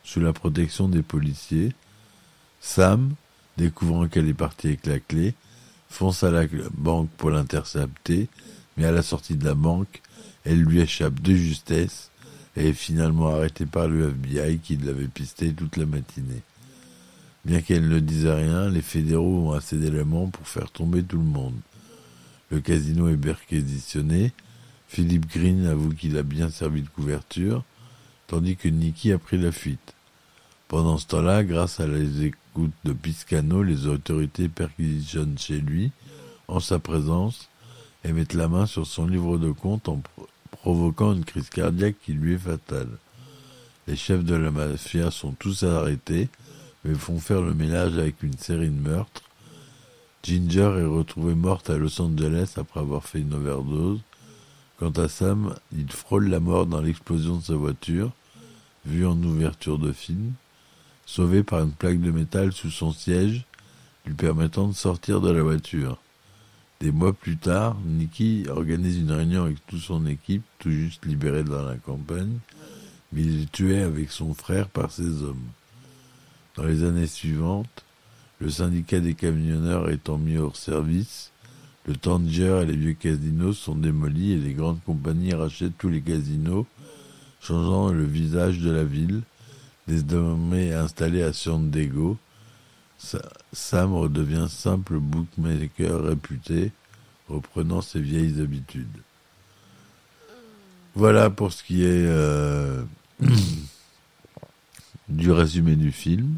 sous 0.04 0.20
la 0.20 0.34
protection 0.34 0.88
des 0.88 1.02
policiers. 1.02 1.74
Sam, 2.62 3.14
découvrant 3.58 4.08
qu'elle 4.08 4.28
est 4.28 4.34
partie 4.34 4.68
avec 4.68 4.86
la 4.86 5.00
clé, 5.00 5.34
fonce 5.90 6.24
à 6.24 6.32
la 6.32 6.46
banque 6.74 7.10
pour 7.18 7.30
l'intercepter, 7.30 8.28
mais 8.78 8.86
à 8.86 8.92
la 8.92 9.02
sortie 9.02 9.36
de 9.36 9.46
la 9.46 9.56
banque, 9.56 10.02
elle 10.46 10.62
lui 10.62 10.80
échappe 10.80 11.20
de 11.22 11.36
justesse 11.36 12.10
et 12.56 12.70
est 12.70 12.74
finalement 12.74 13.30
arrêtée 13.30 13.66
par 13.66 13.88
le 13.88 14.10
FBI 14.10 14.60
qui 14.60 14.78
l'avait 14.78 15.08
pisté 15.08 15.52
toute 15.54 15.78
la 15.78 15.86
matinée. 15.86 16.42
Bien 17.46 17.62
qu'elle 17.62 17.88
ne 17.88 18.00
dise 18.00 18.28
rien, 18.28 18.70
les 18.70 18.82
fédéraux 18.82 19.50
ont 19.50 19.52
assez 19.54 19.78
d'éléments 19.78 20.28
pour 20.28 20.48
faire 20.48 20.72
tomber 20.72 21.04
tout 21.04 21.18
le 21.18 21.24
monde. 21.24 21.56
Le 22.52 22.60
casino 22.60 23.08
est 23.10 23.18
perquisitionné, 23.18 24.34
Philippe 24.88 25.28
Green 25.28 25.68
avoue 25.68 25.94
qu'il 25.94 26.18
a 26.18 26.24
bien 26.24 26.50
servi 26.50 26.82
de 26.82 26.90
couverture, 26.90 27.64
tandis 28.28 28.56
que 28.56 28.68
Nicky 28.68 29.12
a 29.12 29.20
pris 29.20 29.38
la 29.38 29.52
fuite. 29.52 29.94
Pendant 30.68 30.98
ce 30.98 31.08
temps-là, 31.08 31.44
grâce 31.44 31.80
à 31.80 31.88
les 31.88 32.26
écoutes 32.26 32.74
de 32.84 32.94
Piscano, 32.94 33.64
les 33.64 33.88
autorités 33.88 34.50
perquisitionnent 34.50 35.38
chez 35.38 35.60
lui, 35.60 35.92
en 36.48 36.60
sa 36.60 36.80
présence, 36.80 37.50
et 38.04 38.14
mettent 38.14 38.34
la 38.34 38.48
main 38.48 38.66
sur 38.66 38.88
son 38.88 39.08
livre 39.08 39.38
de 39.38 39.52
compte 39.52 39.90
en 39.90 39.98
pro 39.98 40.28
provoquant 40.52 41.14
une 41.14 41.24
crise 41.24 41.50
cardiaque 41.50 41.96
qui 42.04 42.14
lui 42.14 42.34
est 42.34 42.38
fatale. 42.38 42.90
Les 43.88 43.96
chefs 43.96 44.24
de 44.24 44.36
la 44.36 44.52
mafia 44.52 45.10
sont 45.10 45.32
tous 45.32 45.64
arrêtés, 45.64 46.28
mais 46.90 46.96
font 46.96 47.20
faire 47.20 47.42
le 47.42 47.54
ménage 47.54 48.00
avec 48.00 48.24
une 48.24 48.38
série 48.38 48.70
de 48.70 48.82
meurtres. 48.90 49.22
Ginger 50.24 50.74
est 50.80 50.86
retrouvée 50.86 51.36
morte 51.36 51.70
à 51.70 51.78
Los 51.78 52.02
Angeles 52.02 52.54
après 52.58 52.80
avoir 52.80 53.04
fait 53.04 53.20
une 53.20 53.36
overdose. 53.36 54.00
Quant 54.80 54.90
à 54.92 55.08
Sam, 55.08 55.56
il 55.72 55.92
frôle 55.92 56.30
la 56.30 56.40
mort 56.40 56.66
dans 56.66 56.82
l'explosion 56.82 57.38
de 57.38 57.44
sa 57.44 57.54
voiture, 57.54 58.12
vue 58.88 59.06
en 59.06 59.22
ouverture 59.22 59.78
de 59.78 59.92
film, 59.92 60.34
sauvé 61.06 61.44
par 61.44 61.62
une 61.62 61.74
plaque 61.74 62.02
de 62.02 62.10
métal 62.10 62.54
sous 62.54 62.72
son 62.72 62.92
siège, 62.92 63.46
lui 64.08 64.16
permettant 64.16 64.68
de 64.68 64.74
sortir 64.74 65.22
de 65.22 65.30
la 65.30 65.44
voiture. 65.44 66.02
Des 66.80 66.92
mois 66.92 67.14
plus 67.14 67.38
tard, 67.38 67.78
Nicky 67.86 68.46
organise 68.50 68.98
une 68.98 69.12
réunion 69.12 69.44
avec 69.44 69.64
toute 69.68 69.82
son 69.82 70.08
équipe, 70.08 70.44
tout 70.58 70.72
juste 70.72 71.06
libérée 71.06 71.44
dans 71.44 71.66
la 71.66 71.76
campagne, 71.76 72.40
mais 73.12 73.22
il 73.22 73.44
est 73.44 73.52
tué 73.52 73.80
avec 73.84 74.10
son 74.10 74.34
frère 74.34 74.70
par 74.70 74.90
ses 74.92 75.22
hommes. 75.22 75.50
Dans 76.60 76.66
les 76.66 76.84
années 76.84 77.08
suivantes, 77.08 77.86
le 78.42 78.50
syndicat 78.50 79.00
des 79.00 79.14
camionneurs 79.14 79.90
étant 79.90 80.18
mis 80.18 80.38
hors 80.38 80.58
service, 80.58 81.32
le 81.86 81.96
Tanger 81.96 82.64
et 82.64 82.66
les 82.66 82.76
vieux 82.76 82.96
casinos 82.96 83.54
sont 83.54 83.76
démolis 83.76 84.34
et 84.34 84.40
les 84.40 84.54
grandes 84.54 84.84
compagnies 84.84 85.34
rachètent 85.34 85.78
tous 85.78 85.88
les 85.88 86.02
casinos, 86.02 86.68
changeant 87.40 87.94
le 87.94 88.04
visage 88.04 88.60
de 88.60 88.72
la 88.72 88.84
ville, 88.84 89.22
désormais 89.88 90.74
installé 90.74 91.24
à 91.24 91.32
San 91.32 91.72
Diego, 91.72 92.18
Sam 92.98 93.94
redevient 93.94 94.48
simple 94.50 95.00
bookmaker 95.00 96.04
réputé, 96.04 96.74
reprenant 97.30 97.82
ses 97.82 98.02
vieilles 98.02 98.42
habitudes. 98.42 99.00
Voilà 100.94 101.30
pour 101.30 101.54
ce 101.54 101.64
qui 101.64 101.86
est 101.86 102.06
euh, 102.06 102.84
du 105.08 105.32
résumé 105.32 105.78
du 105.78 105.94
film. 105.94 106.38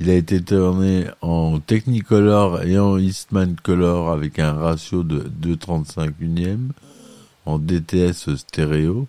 Il 0.00 0.10
a 0.10 0.14
été 0.14 0.40
tourné 0.40 1.06
en 1.22 1.58
Technicolor 1.58 2.62
et 2.62 2.78
en 2.78 2.98
Eastman 2.98 3.56
Color 3.60 4.10
avec 4.10 4.38
un 4.38 4.52
ratio 4.52 5.02
de 5.02 5.28
2,35 5.42 6.12
unième, 6.20 6.70
en 7.46 7.58
DTS 7.58 8.36
stéréo, 8.36 9.08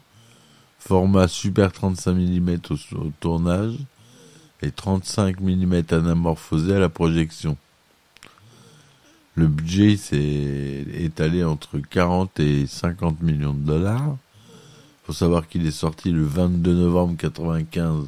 format 0.79 1.27
Super 1.27 1.71
35 1.71 2.13
mm 2.15 2.57
au 2.95 3.11
tournage, 3.19 3.75
et 4.63 4.71
35 4.71 5.39
mm 5.39 5.83
anamorphosés 5.91 6.77
à 6.77 6.79
la 6.79 6.89
projection. 6.89 7.55
Le 9.35 9.45
budget 9.45 9.95
s'est 9.95 10.85
étalé 10.95 11.43
entre 11.43 11.77
40 11.77 12.39
et 12.39 12.65
50 12.65 13.21
millions 13.21 13.53
de 13.53 13.63
dollars. 13.63 14.17
Faut 15.03 15.13
savoir 15.13 15.47
qu'il 15.47 15.67
est 15.67 15.71
sorti 15.71 16.09
le 16.09 16.23
22 16.23 16.73
novembre 16.73 17.15
95 17.15 18.07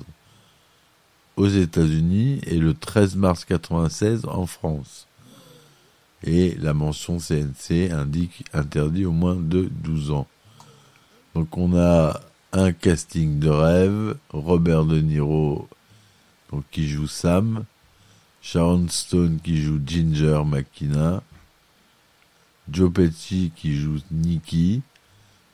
aux 1.41 1.47
États-Unis 1.47 2.39
et 2.45 2.59
le 2.59 2.75
13 2.75 3.15
mars 3.15 3.45
96 3.45 4.25
en 4.27 4.45
France. 4.45 5.07
Et 6.23 6.53
la 6.59 6.75
mention 6.75 7.17
CNC 7.17 7.89
indique 7.91 8.45
interdit 8.53 9.05
au 9.05 9.11
moins 9.11 9.35
de 9.35 9.67
12 9.83 10.11
ans. 10.11 10.27
Donc 11.33 11.57
on 11.57 11.75
a 11.75 12.21
un 12.53 12.71
casting 12.73 13.39
de 13.39 13.49
rêve, 13.49 14.15
Robert 14.29 14.85
De 14.85 14.99
Niro 14.99 15.67
donc 16.51 16.63
qui 16.69 16.87
joue 16.87 17.07
Sam, 17.07 17.65
Sharon 18.43 18.87
Stone 18.89 19.39
qui 19.43 19.63
joue 19.63 19.79
Ginger 19.83 20.43
McKenna, 20.45 21.23
Joe 22.69 22.93
Pesci 22.93 23.51
qui 23.55 23.77
joue 23.77 23.97
Nicky, 24.11 24.83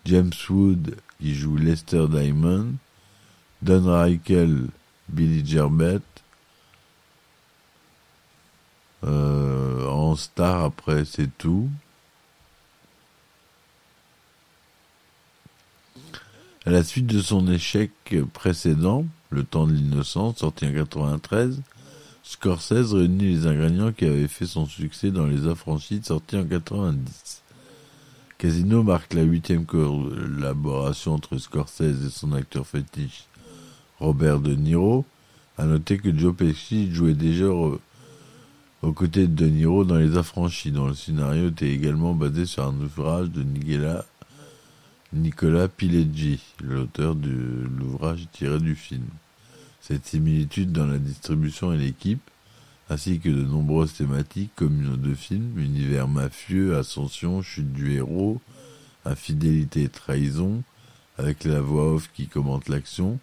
James 0.03 0.33
Wood 0.49 0.97
qui 1.21 1.33
joue 1.33 1.55
Lester 1.55 2.07
Diamond, 2.09 2.73
Don 3.61 3.85
Reichel, 3.85 4.67
Billy 5.09 5.45
Gerbett, 5.45 6.01
euh, 9.03 9.87
en 9.87 10.15
star 10.15 10.63
après 10.63 11.05
c'est 11.05 11.29
tout. 11.37 11.69
À 16.65 16.69
la 16.69 16.83
suite 16.83 17.07
de 17.07 17.21
son 17.21 17.47
échec 17.47 17.91
précédent, 18.33 19.05
Le 19.29 19.43
temps 19.43 19.67
de 19.67 19.73
l'innocence, 19.73 20.39
sorti 20.39 20.65
en 20.65 20.73
93, 20.73 21.61
Scorsese 22.23 22.93
réunit 22.93 23.35
les 23.35 23.47
ingrédients 23.47 23.93
qui 23.93 24.05
avaient 24.05 24.27
fait 24.27 24.45
son 24.45 24.65
succès 24.65 25.11
dans 25.11 25.25
Les 25.25 25.47
Affranchis, 25.47 26.01
sorti 26.03 26.35
en 26.35 26.45
90. 26.45 27.41
Casino 28.37 28.83
marque 28.83 29.13
la 29.13 29.23
huitième 29.23 29.65
collaboration 29.65 31.13
entre 31.13 31.37
Scorsese 31.37 32.05
et 32.05 32.09
son 32.09 32.33
acteur 32.33 32.67
fétiche 32.67 33.25
Robert 33.99 34.39
De 34.39 34.53
Niro. 34.55 35.05
À 35.57 35.65
noter 35.65 35.97
que 35.97 36.15
Joe 36.15 36.35
Pesci 36.35 36.93
jouait 36.93 37.15
déjà 37.15 37.47
aux 37.49 37.79
côtés 38.93 39.27
de 39.27 39.33
De 39.33 39.47
Niro 39.47 39.85
dans 39.85 39.97
Les 39.97 40.15
Affranchis, 40.17 40.71
dont 40.71 40.87
le 40.87 40.93
scénario 40.93 41.49
était 41.49 41.71
également 41.71 42.13
basé 42.13 42.45
sur 42.45 42.63
un 42.63 42.79
ouvrage 42.79 43.29
de 43.31 43.43
Nicolas 45.13 45.67
Pileggi, 45.67 46.39
l'auteur 46.61 47.15
de 47.15 47.67
l'ouvrage 47.79 48.27
tiré 48.31 48.59
du 48.59 48.75
film. 48.75 49.05
Cette 49.81 50.05
similitude 50.05 50.71
dans 50.71 50.85
la 50.85 50.99
distribution 50.99 51.73
et 51.73 51.77
l'équipe, 51.77 52.21
ainsi 52.89 53.19
que 53.19 53.29
de 53.29 53.43
nombreuses 53.43 53.93
thématiques 53.93 54.51
communes 54.55 54.95
de 54.95 55.15
films, 55.15 55.57
univers 55.57 56.07
mafieux, 56.07 56.77
ascension, 56.77 57.41
chute 57.41 57.73
du 57.73 57.93
héros, 57.93 58.39
infidélité 59.05 59.83
et 59.83 59.89
trahison, 59.89 60.61
avec 61.17 61.45
la 61.45 61.61
voix 61.61 61.93
off 61.93 62.11
qui 62.13 62.27
commente 62.27 62.69
l'action, 62.69 63.19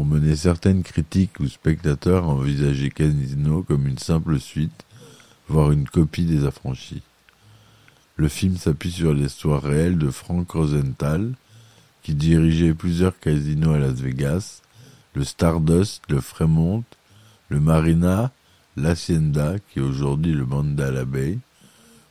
ont 0.00 0.04
mené 0.04 0.34
certaines 0.34 0.82
critiques 0.82 1.40
ou 1.40 1.46
spectateurs 1.46 2.24
à 2.24 2.28
envisager 2.28 2.90
Casino 2.90 3.62
comme 3.62 3.86
une 3.86 3.98
simple 3.98 4.40
suite, 4.40 4.84
voire 5.46 5.72
une 5.72 5.86
copie 5.86 6.24
des 6.24 6.46
affranchis. 6.46 7.02
Le 8.16 8.28
film 8.28 8.56
s'appuie 8.56 8.90
sur 8.90 9.12
l'histoire 9.12 9.62
réelle 9.62 9.98
de 9.98 10.10
Frank 10.10 10.50
Rosenthal, 10.50 11.34
qui 12.02 12.14
dirigeait 12.14 12.72
plusieurs 12.72 13.18
casinos 13.18 13.74
à 13.74 13.78
Las 13.78 14.00
Vegas, 14.00 14.62
le 15.14 15.22
Stardust, 15.22 16.02
le 16.08 16.22
Fremont, 16.22 16.82
le 17.50 17.60
Marina, 17.60 18.32
l'Hacienda, 18.76 19.56
qui 19.58 19.80
est 19.80 19.82
aujourd'hui 19.82 20.32
le 20.32 20.46
Mandala 20.46 21.04
Bay, 21.04 21.38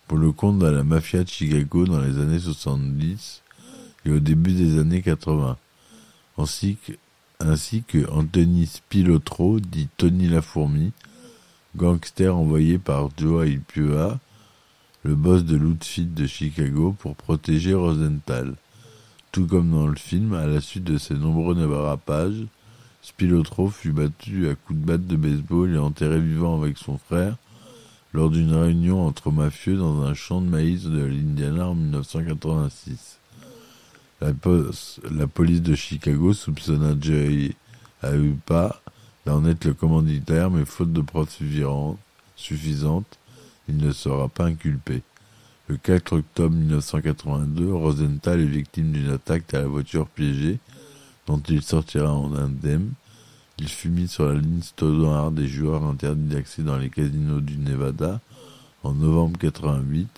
pour 0.07 0.19
le 0.19 0.31
compte 0.31 0.59
de 0.59 0.67
la 0.67 0.83
mafia 0.83 1.23
de 1.23 1.29
Chicago 1.29 1.85
dans 1.85 2.01
les 2.01 2.19
années 2.19 2.39
70 2.39 3.41
et 4.05 4.11
au 4.11 4.19
début 4.19 4.53
des 4.53 4.77
années 4.79 5.01
80, 5.01 5.57
ainsi 6.37 6.77
ainsi 7.41 7.83
que 7.83 8.09
Anthony 8.11 8.65
Spilotro, 8.65 9.59
dit 9.61 9.87
Tony 9.95 10.27
la 10.27 10.41
Fourmi, 10.41 10.91
gangster 11.77 12.35
envoyé 12.35 12.77
par 12.77 13.09
Joe 13.17 13.47
Ipua 13.47 14.19
le 15.03 15.15
boss 15.15 15.45
de 15.45 15.55
l'outfit 15.55 16.05
de 16.05 16.27
Chicago, 16.27 16.93
pour 16.99 17.15
protéger 17.15 17.73
Rosenthal. 17.73 18.55
Tout 19.31 19.47
comme 19.47 19.71
dans 19.71 19.87
le 19.87 19.95
film, 19.95 20.33
à 20.33 20.45
la 20.47 20.59
suite 20.59 20.83
de 20.83 20.97
ses 20.97 21.13
nombreux 21.13 21.55
dérapages, 21.55 22.45
Spilotro 23.01 23.69
fut 23.69 23.93
battu 23.93 24.49
à 24.49 24.55
coups 24.55 24.77
de 24.77 24.85
batte 24.85 25.07
de 25.07 25.15
baseball 25.15 25.73
et 25.73 25.77
enterré 25.77 26.19
vivant 26.19 26.61
avec 26.61 26.77
son 26.77 26.97
frère 26.97 27.37
lors 28.11 28.29
d'une 28.29 28.53
réunion 28.53 29.05
entre 29.05 29.31
mafieux 29.31 29.77
dans 29.77 30.01
un 30.01 30.13
champ 30.13 30.41
de 30.41 30.49
maïs 30.49 30.83
de 30.83 31.03
l'Indiana 31.05 31.69
en 31.69 31.75
1986. 31.75 33.18
La, 34.21 34.33
police 35.27 35.61
de 35.61 35.75
Chicago 35.75 36.33
soupçonna 36.33 36.93
Jerry 36.99 37.55
Aupa 38.03 38.81
d'en 39.25 39.45
être 39.45 39.63
le 39.63 39.73
commanditaire, 39.73 40.51
mais 40.51 40.65
faute 40.65 40.91
de 40.91 41.01
preuves 41.01 41.29
suffisantes, 42.35 43.17
il 43.69 43.77
ne 43.77 43.91
sera 43.91 44.27
pas 44.27 44.45
inculpé. 44.45 45.03
Le 45.67 45.77
4 45.77 46.17
octobre 46.17 46.55
1982, 46.55 47.71
Rosenthal 47.71 48.41
est 48.41 48.45
victime 48.45 48.91
d'une 48.91 49.11
attaque 49.11 49.53
à 49.53 49.59
la 49.59 49.67
voiture 49.67 50.07
piégée, 50.07 50.59
dont 51.27 51.41
il 51.47 51.61
sortira 51.61 52.11
en 52.11 52.33
indemne. 52.33 52.91
Il 53.57 53.69
fut 53.69 53.89
mis 53.89 54.07
sur 54.07 54.25
la 54.25 54.35
ligne 54.35 54.61
standard 54.61 55.31
des 55.31 55.47
joueurs 55.47 55.83
interdits 55.83 56.35
d'accès 56.35 56.63
dans 56.63 56.77
les 56.77 56.89
casinos 56.89 57.39
du 57.39 57.57
Nevada 57.57 58.19
en 58.83 58.93
novembre 58.93 59.37
88. 59.37 60.09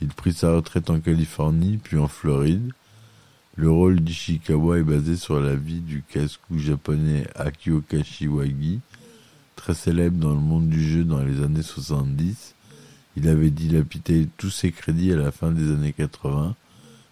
Il 0.00 0.08
prit 0.08 0.32
sa 0.32 0.54
retraite 0.54 0.90
en 0.90 1.00
Californie 1.00 1.76
puis 1.76 1.98
en 1.98 2.08
Floride. 2.08 2.72
Le 3.54 3.70
rôle 3.70 4.00
d'Ishikawa 4.00 4.78
est 4.78 4.82
basé 4.82 5.14
sur 5.14 5.38
la 5.38 5.54
vie 5.54 5.80
du 5.80 6.02
casse-cou 6.02 6.58
japonais 6.58 7.26
Akio 7.34 7.82
Kashiwagi, 7.82 8.80
très 9.56 9.74
célèbre 9.74 10.16
dans 10.16 10.32
le 10.32 10.40
monde 10.40 10.70
du 10.70 10.82
jeu 10.82 11.04
dans 11.04 11.22
les 11.22 11.42
années 11.42 11.62
70. 11.62 12.54
Il 13.18 13.28
avait 13.28 13.50
dilapidé 13.50 14.26
tous 14.38 14.48
ses 14.48 14.72
crédits 14.72 15.12
à 15.12 15.16
la 15.16 15.32
fin 15.32 15.50
des 15.50 15.70
années 15.70 15.92
80, 15.92 16.56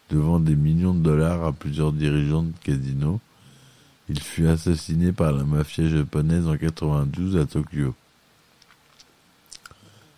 devant 0.09 0.40
des 0.40 0.56
millions 0.56 0.94
de 0.94 1.02
dollars 1.02 1.44
à 1.44 1.52
plusieurs 1.52 1.92
dirigeants 1.92 2.44
de 2.44 2.52
casinos. 2.62 3.20
Il 4.09 4.18
fut 4.18 4.47
assassiné 4.47 5.12
par 5.12 5.32
la 5.32 5.44
mafia 5.44 5.88
japonaise 5.88 6.47
en 6.47 6.56
92 6.56 7.37
à 7.37 7.44
Tokyo. 7.44 7.94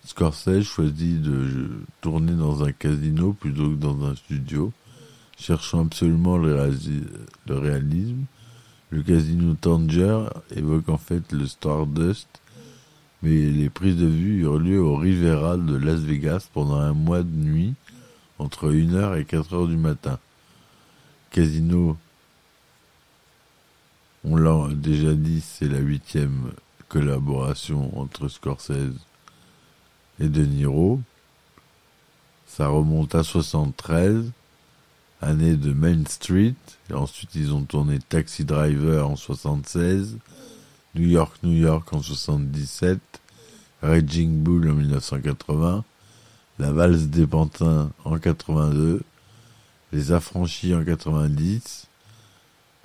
Scorsese 0.05 0.63
choisit 0.63 1.21
de 1.21 1.69
tourner 1.99 2.33
dans 2.33 2.63
un 2.63 2.71
casino 2.71 3.33
plutôt 3.33 3.69
que 3.71 3.75
dans 3.75 4.05
un 4.05 4.15
studio, 4.15 4.71
cherchant 5.37 5.85
absolument 5.85 6.37
le, 6.37 6.55
réalisme. 7.47 8.25
Le 8.89 9.01
casino 9.01 9.55
Tanger 9.55 10.25
évoque 10.55 10.89
en 10.89 10.97
fait 10.97 11.31
le 11.31 11.47
Stardust, 11.47 12.27
mais 13.21 13.49
les 13.49 13.69
prises 13.69 13.97
de 13.97 14.05
vue 14.05 14.41
eurent 14.41 14.59
lieu 14.59 14.81
au 14.81 14.95
Rivera 14.95 15.57
de 15.57 15.75
Las 15.75 16.01
Vegas 16.01 16.47
pendant 16.53 16.77
un 16.77 16.93
mois 16.93 17.23
de 17.23 17.35
nuit, 17.35 17.73
entre 18.37 18.71
1h 18.71 19.19
et 19.19 19.23
4h 19.23 19.67
du 19.67 19.77
matin. 19.77 20.19
Casino, 21.31 21.97
on 24.23 24.35
l'a 24.35 24.69
déjà 24.73 25.13
dit, 25.13 25.41
c'est 25.41 25.67
la 25.67 25.79
huitième 25.79 26.51
collaboration 26.87 27.97
entre 27.99 28.27
Scorsese 28.27 28.99
et 30.19 30.29
De 30.29 30.45
Niro. 30.45 31.01
Ça 32.45 32.67
remonte 32.67 33.15
à 33.15 33.23
73, 33.23 34.31
année 35.23 35.55
de 35.55 35.73
Main 35.73 36.03
Street. 36.07 36.55
Et 36.89 36.93
ensuite, 36.93 37.31
ils 37.35 37.53
ont 37.53 37.63
tourné 37.63 37.99
Taxi 37.99 38.45
Driver 38.45 39.09
en 39.09 39.15
76, 39.15 40.17
New 40.95 41.07
York, 41.07 41.35
New 41.43 41.57
York 41.57 41.91
en 41.93 42.01
77, 42.01 42.99
Raging 43.81 44.43
Bull 44.43 44.69
en 44.69 44.73
1980, 44.73 45.83
La 46.59 46.71
Valse 46.71 47.07
des 47.07 47.25
Pantins 47.25 47.91
en 48.05 48.17
82, 48.17 49.01
Les 49.91 50.11
Affranchis 50.11 50.75
en 50.75 50.83
90, 50.83 51.87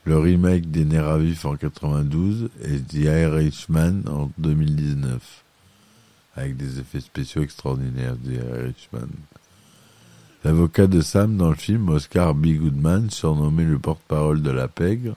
le 0.04 0.18
remake 0.18 0.70
des 0.70 0.84
Nerafs 0.84 1.44
en 1.44 1.56
92 1.56 2.48
et 2.62 2.80
The 2.80 2.94
Irishman 2.94 4.02
en 4.08 4.30
2019 4.38 5.44
avec 6.38 6.56
des 6.56 6.78
effets 6.78 7.00
spéciaux 7.00 7.42
extraordinaires, 7.42 8.14
The 8.24 8.40
Irishman. 8.60 9.08
L'avocat 10.44 10.86
de 10.86 11.00
Sam 11.00 11.36
dans 11.36 11.50
le 11.50 11.56
film, 11.56 11.88
Oscar 11.88 12.32
B. 12.32 12.58
Goodman, 12.58 13.10
surnommé 13.10 13.64
le 13.64 13.78
porte-parole 13.80 14.40
de 14.40 14.50
la 14.50 14.68
pègre, 14.68 15.16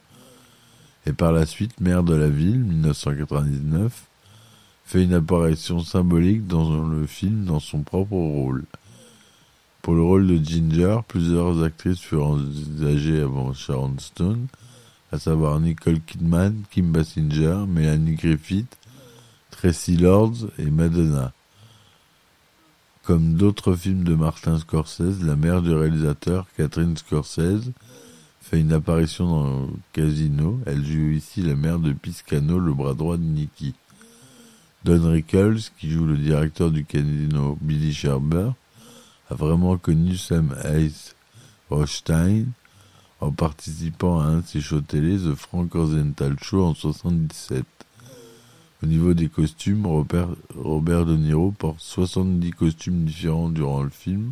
et 1.05 1.13
par 1.13 1.31
la 1.31 1.45
suite 1.45 1.79
maire 1.79 2.01
de 2.01 2.15
la 2.15 2.27
ville, 2.27 2.57
1999, 2.57 4.07
fait 4.83 5.03
une 5.03 5.13
apparition 5.13 5.79
symbolique 5.79 6.47
dans 6.47 6.85
le 6.87 7.05
film 7.05 7.45
dans 7.45 7.59
son 7.59 7.83
propre 7.83 8.13
rôle. 8.13 8.65
Pour 9.83 9.93
le 9.93 10.01
rôle 10.01 10.25
de 10.25 10.43
Ginger, 10.43 11.01
plusieurs 11.07 11.63
actrices 11.63 11.99
furent 11.99 12.27
envisagées 12.27 13.21
avant 13.21 13.53
Sharon 13.53 13.95
Stone, 13.99 14.47
à 15.11 15.19
savoir 15.19 15.59
Nicole 15.59 16.01
Kidman, 16.01 16.63
Kim 16.71 16.91
Basinger, 16.91 17.65
Melanie 17.67 18.15
Griffith, 18.15 18.75
Tracy 19.51 19.97
Lords 19.97 20.47
et 20.57 20.71
Madonna. 20.71 21.31
Comme 23.11 23.33
d'autres 23.33 23.75
films 23.75 24.05
de 24.05 24.15
Martin 24.15 24.57
Scorsese, 24.57 25.21
la 25.21 25.35
mère 25.35 25.61
du 25.61 25.73
réalisateur, 25.73 26.47
Catherine 26.55 26.95
Scorsese, 26.95 27.73
fait 28.39 28.61
une 28.61 28.71
apparition 28.71 29.27
dans 29.29 29.67
Casino. 29.91 30.61
Elle 30.65 30.85
joue 30.85 31.09
ici 31.09 31.41
la 31.41 31.57
mère 31.57 31.79
de 31.79 31.91
Piscano, 31.91 32.57
le 32.57 32.73
bras 32.73 32.93
droit 32.93 33.17
de 33.17 33.23
Nicky. 33.23 33.73
Don 34.85 35.11
Rickles, 35.11 35.59
qui 35.77 35.91
joue 35.91 36.05
le 36.05 36.15
directeur 36.15 36.71
du 36.71 36.85
casino 36.85 37.57
Billy 37.59 37.93
Sherber, 37.93 38.51
a 39.29 39.35
vraiment 39.35 39.77
connu 39.77 40.15
Sam 40.15 40.55
Hayes 40.63 41.11
Rothstein 41.69 42.45
en 43.19 43.33
participant 43.33 44.21
à 44.21 44.23
un 44.27 44.37
de 44.37 44.45
ses 44.45 44.61
shows 44.61 44.79
télé, 44.79 45.17
The 45.17 45.35
Frank 45.35 45.73
Rosenthal 45.73 46.37
Show, 46.41 46.63
en 46.63 46.75
77. 46.75 47.65
Au 48.83 48.87
niveau 48.87 49.13
des 49.13 49.29
costumes, 49.29 49.85
Robert, 49.85 51.05
De 51.05 51.15
Niro 51.15 51.51
porte 51.51 51.79
70 51.79 52.51
costumes 52.51 53.05
différents 53.05 53.49
durant 53.49 53.83
le 53.83 53.89
film 53.89 54.31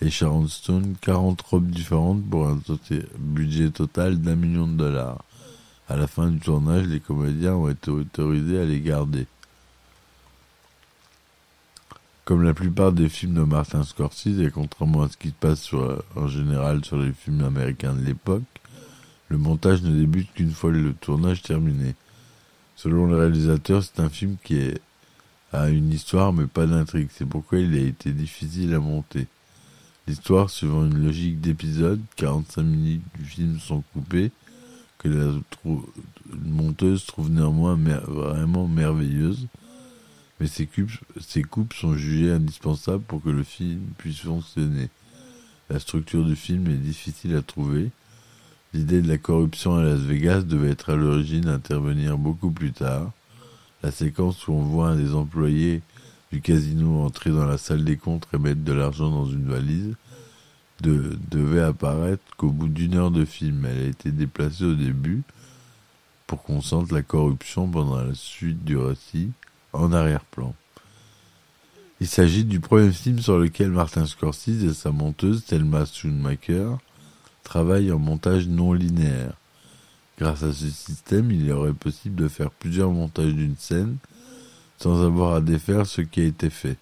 et 0.00 0.10
Sharon 0.10 0.46
Stone 0.46 0.96
40 1.00 1.40
robes 1.40 1.70
différentes 1.70 2.24
pour 2.28 2.46
un 2.46 2.60
budget 3.18 3.70
total 3.70 4.20
d'un 4.20 4.36
million 4.36 4.66
de 4.66 4.76
dollars. 4.76 5.24
À 5.88 5.96
la 5.96 6.06
fin 6.06 6.28
du 6.28 6.38
tournage, 6.38 6.86
les 6.86 7.00
comédiens 7.00 7.54
ont 7.54 7.70
été 7.70 7.90
autorisés 7.90 8.60
à 8.60 8.64
les 8.64 8.80
garder. 8.80 9.26
Comme 12.26 12.42
la 12.42 12.52
plupart 12.52 12.92
des 12.92 13.08
films 13.08 13.34
de 13.34 13.42
Martin 13.42 13.82
Scorsese, 13.82 14.40
et 14.40 14.50
contrairement 14.50 15.04
à 15.04 15.08
ce 15.08 15.16
qui 15.16 15.28
se 15.28 15.34
passe 15.34 15.70
en 16.14 16.28
général 16.28 16.84
sur 16.84 16.98
les 16.98 17.12
films 17.12 17.42
américains 17.42 17.94
de 17.94 18.04
l'époque, 18.04 18.42
le 19.30 19.38
montage 19.38 19.80
ne 19.80 19.98
débute 19.98 20.30
qu'une 20.34 20.52
fois 20.52 20.70
le 20.70 20.92
tournage 20.92 21.42
terminé. 21.42 21.94
Selon 22.78 23.06
le 23.06 23.16
réalisateur, 23.16 23.82
c'est 23.82 23.98
un 23.98 24.08
film 24.08 24.36
qui 24.44 24.72
a 25.52 25.68
une 25.68 25.92
histoire 25.92 26.32
mais 26.32 26.46
pas 26.46 26.64
d'intrigue. 26.64 27.08
C'est 27.12 27.26
pourquoi 27.26 27.58
il 27.58 27.74
a 27.74 27.80
été 27.80 28.12
difficile 28.12 28.72
à 28.72 28.78
monter. 28.78 29.26
L'histoire, 30.06 30.48
suivant 30.48 30.86
une 30.86 31.04
logique 31.04 31.40
d'épisode, 31.40 32.00
45 32.14 32.62
minutes 32.62 33.02
du 33.18 33.24
film 33.24 33.58
sont 33.58 33.82
coupées, 33.92 34.30
que 34.98 35.08
la 35.08 35.32
monteuse 36.46 37.04
trouve 37.04 37.30
néanmoins 37.30 37.74
vraiment 37.74 38.68
merveilleuse, 38.68 39.48
mais 40.38 40.46
ces, 40.46 40.68
coupes 41.42 41.74
sont 41.74 41.96
jugées 41.96 42.30
indispensables 42.30 43.02
pour 43.02 43.20
que 43.20 43.30
le 43.30 43.42
film 43.42 43.80
puisse 43.98 44.20
fonctionner. 44.20 44.88
La 45.68 45.80
structure 45.80 46.24
du 46.24 46.36
film 46.36 46.68
est 46.68 46.76
difficile 46.76 47.34
à 47.34 47.42
trouver, 47.42 47.90
L'idée 48.74 49.00
de 49.00 49.08
la 49.08 49.18
corruption 49.18 49.76
à 49.76 49.82
Las 49.82 50.00
Vegas 50.00 50.42
devait 50.42 50.70
être 50.70 50.92
à 50.92 50.96
l'origine 50.96 51.48
intervenir 51.48 52.18
beaucoup 52.18 52.50
plus 52.50 52.72
tard. 52.72 53.10
La 53.82 53.90
séquence 53.90 54.46
où 54.46 54.52
on 54.52 54.62
voit 54.62 54.88
un 54.88 54.96
des 54.96 55.14
employés 55.14 55.82
du 56.32 56.42
casino 56.42 57.02
entrer 57.02 57.30
dans 57.30 57.46
la 57.46 57.56
salle 57.56 57.84
des 57.84 57.96
comptes 57.96 58.28
et 58.34 58.38
mettre 58.38 58.62
de 58.62 58.72
l'argent 58.72 59.10
dans 59.10 59.26
une 59.26 59.48
valise 59.48 59.94
devait 60.80 61.62
apparaître 61.62 62.22
qu'au 62.36 62.50
bout 62.50 62.68
d'une 62.68 62.94
heure 62.94 63.10
de 63.10 63.24
film. 63.24 63.64
Elle 63.64 63.84
a 63.84 63.88
été 63.88 64.10
déplacée 64.10 64.64
au 64.64 64.74
début 64.74 65.22
pour 66.26 66.42
qu'on 66.42 66.60
sente 66.60 66.92
la 66.92 67.02
corruption 67.02 67.68
pendant 67.68 68.02
la 68.02 68.14
suite 68.14 68.64
du 68.64 68.76
récit 68.76 69.30
en 69.72 69.92
arrière-plan. 69.92 70.54
Il 72.00 72.06
s'agit 72.06 72.44
du 72.44 72.60
premier 72.60 72.92
film 72.92 73.18
sur 73.18 73.38
lequel 73.38 73.70
Martin 73.70 74.06
Scorsese 74.06 74.62
et 74.62 74.74
sa 74.74 74.92
monteuse 74.92 75.44
Thelma 75.44 75.84
Schoonmaker 75.84 76.78
travaille 77.42 77.92
en 77.92 77.98
montage 77.98 78.48
non 78.48 78.72
linéaire. 78.72 79.34
Grâce 80.18 80.42
à 80.42 80.52
ce 80.52 80.68
système, 80.68 81.30
il 81.30 81.50
aurait 81.52 81.72
possible 81.72 82.16
de 82.16 82.28
faire 82.28 82.50
plusieurs 82.50 82.90
montages 82.90 83.34
d'une 83.34 83.56
scène 83.56 83.96
sans 84.78 85.04
avoir 85.04 85.34
à 85.34 85.40
défaire 85.40 85.86
ce 85.86 86.02
qui 86.02 86.20
a 86.20 86.24
été 86.24 86.50
fait, 86.50 86.76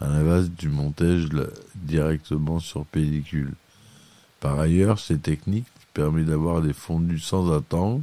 à 0.00 0.06
l'inverse 0.06 0.48
du 0.48 0.68
montage 0.68 1.28
directement 1.74 2.60
sur 2.60 2.84
pellicule. 2.86 3.54
Par 4.40 4.60
ailleurs, 4.60 4.98
ces 5.00 5.18
techniques 5.18 5.66
permettent 5.92 6.26
d'avoir 6.26 6.62
des 6.62 6.72
fondus 6.72 7.18
sans 7.18 7.52
attendre, 7.52 8.02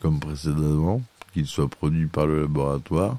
comme 0.00 0.20
précédemment, 0.20 1.02
qu'ils 1.32 1.46
soient 1.46 1.68
produits 1.68 2.06
par 2.06 2.26
le 2.26 2.42
laboratoire, 2.42 3.18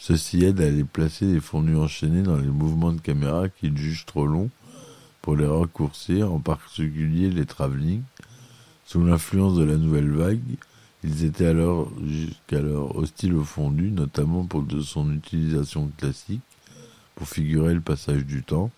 Ceci 0.00 0.44
aide 0.44 0.60
à 0.60 0.70
les 0.70 0.84
placer 0.84 1.26
les 1.26 1.40
fondus 1.40 1.74
enchaînés 1.74 2.22
dans 2.22 2.36
les 2.36 2.46
mouvements 2.46 2.92
de 2.92 3.00
caméra 3.00 3.48
qu'ils 3.48 3.76
jugent 3.76 4.06
trop 4.06 4.26
longs 4.26 4.48
pour 5.22 5.36
les 5.36 5.46
raccourcir, 5.46 6.32
en 6.32 6.40
particulier 6.40 7.30
les 7.30 7.46
travelling. 7.46 8.02
Sous 8.84 9.04
l'influence 9.04 9.56
de 9.56 9.64
la 9.64 9.76
nouvelle 9.76 10.10
vague, 10.10 10.40
ils 11.04 11.24
étaient 11.24 11.46
alors 11.46 11.90
jusqu'alors 12.06 12.96
hostiles 12.96 13.34
au 13.34 13.44
fondu, 13.44 13.90
notamment 13.90 14.44
pour 14.44 14.64
son 14.82 15.12
utilisation 15.12 15.90
classique, 15.96 16.42
pour 17.14 17.28
figurer 17.28 17.74
le 17.74 17.80
passage 17.80 18.24
du 18.24 18.42
temps. 18.42 18.70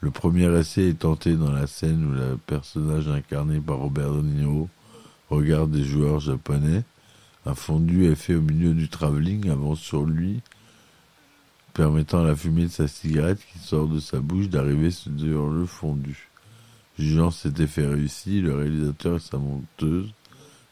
Le 0.00 0.10
premier 0.10 0.52
essai 0.58 0.88
est 0.88 0.98
tenté 1.00 1.34
dans 1.34 1.52
la 1.52 1.66
scène 1.66 2.10
où 2.10 2.12
le 2.12 2.36
personnage 2.36 3.08
incarné 3.08 3.60
par 3.60 3.78
Robert 3.78 4.12
De 4.12 4.22
Niro 4.22 4.68
regarde 5.30 5.70
des 5.70 5.84
joueurs 5.84 6.20
japonais. 6.20 6.82
Un 7.46 7.54
fondu 7.54 8.06
est 8.06 8.14
fait 8.14 8.34
au 8.34 8.42
milieu 8.42 8.74
du 8.74 8.88
travelling 8.88 9.48
avant 9.48 9.74
sur 9.74 10.04
lui, 10.04 10.40
permettant 11.74 12.22
à 12.22 12.26
la 12.26 12.36
fumée 12.36 12.64
de 12.64 12.68
sa 12.68 12.88
cigarette 12.88 13.40
qui 13.52 13.58
sort 13.58 13.88
de 13.88 14.00
sa 14.00 14.20
bouche 14.20 14.48
d'arriver 14.48 14.90
sur 14.90 15.10
le 15.48 15.66
fondu. 15.66 16.28
Jugeant 16.98 17.30
cet 17.30 17.60
effet 17.60 17.86
réussi, 17.86 18.40
le 18.40 18.54
réalisateur 18.54 19.16
et 19.16 19.20
sa 19.20 19.38
monteuse 19.38 20.12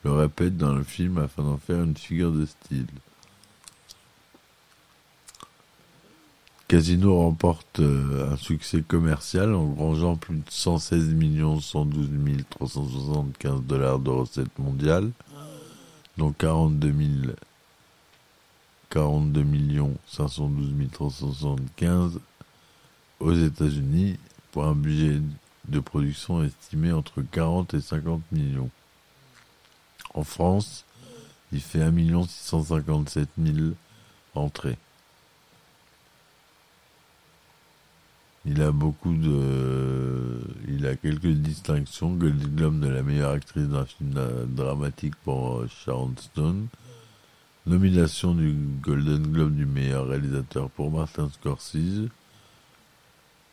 le 0.04 0.12
répètent 0.12 0.56
dans 0.56 0.74
le 0.74 0.82
film 0.82 1.18
afin 1.18 1.42
d'en 1.42 1.58
faire 1.58 1.82
une 1.82 1.96
figure 1.96 2.32
de 2.32 2.46
style. 2.46 2.86
Casino 6.68 7.18
remporte 7.18 7.80
euh, 7.80 8.32
un 8.32 8.36
succès 8.36 8.80
commercial 8.82 9.54
en 9.56 9.66
grangeant 9.66 10.14
plus 10.14 10.36
de 10.36 10.42
116 10.48 11.16
112 11.60 12.10
375 12.48 13.62
dollars 13.62 13.98
de 13.98 14.10
recettes 14.10 14.56
mondiales, 14.56 15.10
dont 16.16 16.30
42 16.30 16.92
42 18.90 19.44
512 20.06 20.90
375 20.92 22.20
aux 23.20 23.34
États-Unis 23.34 24.18
pour 24.52 24.64
un 24.64 24.74
budget 24.74 25.20
de 25.68 25.80
production 25.80 26.42
estimé 26.42 26.92
entre 26.92 27.22
40 27.22 27.74
et 27.74 27.80
50 27.80 28.20
millions. 28.32 28.70
En 30.14 30.24
France, 30.24 30.84
il 31.52 31.60
fait 31.60 31.82
1 31.82 31.92
657 32.26 33.28
000 33.38 33.74
entrées. 34.34 34.78
Il 38.46 38.62
a 38.62 38.72
beaucoup 38.72 39.14
de, 39.14 40.40
il 40.66 40.86
a 40.86 40.96
quelques 40.96 41.26
distinctions. 41.26 42.14
Golden 42.14 42.56
Globe 42.56 42.80
de 42.80 42.88
la 42.88 43.02
meilleure 43.02 43.32
actrice 43.32 43.68
d'un 43.68 43.84
film 43.84 44.18
dramatique 44.48 45.14
pour 45.24 45.64
Sharon 45.68 46.14
Stone. 46.16 46.66
Nomination 47.66 48.34
du 48.34 48.54
Golden 48.80 49.22
Globe 49.22 49.54
du 49.54 49.66
meilleur 49.66 50.08
réalisateur 50.08 50.70
pour 50.70 50.90
Martin 50.90 51.28
Scorsese. 51.30 52.08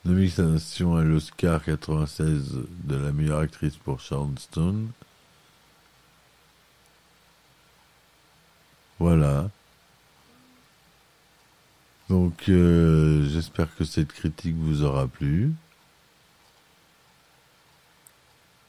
Nomination 0.04 0.96
à 0.96 1.02
l'Oscar 1.02 1.62
96 1.62 2.58
de 2.84 2.96
la 2.96 3.12
meilleure 3.12 3.40
actrice 3.40 3.76
pour 3.76 4.00
Sharon 4.00 4.34
Stone. 4.38 4.88
Voilà. 8.98 9.50
Donc 12.08 12.48
euh, 12.48 13.28
j'espère 13.28 13.74
que 13.76 13.84
cette 13.84 14.12
critique 14.12 14.56
vous 14.56 14.82
aura 14.82 15.06
plu. 15.06 15.52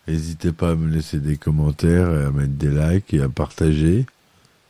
N'hésitez 0.08 0.52
pas 0.52 0.72
à 0.72 0.76
me 0.76 0.90
laisser 0.90 1.20
des 1.20 1.38
commentaires 1.38 2.10
à 2.10 2.32
mettre 2.32 2.54
des 2.54 2.70
likes 2.70 3.14
et 3.14 3.22
à 3.22 3.30
partager. 3.30 4.06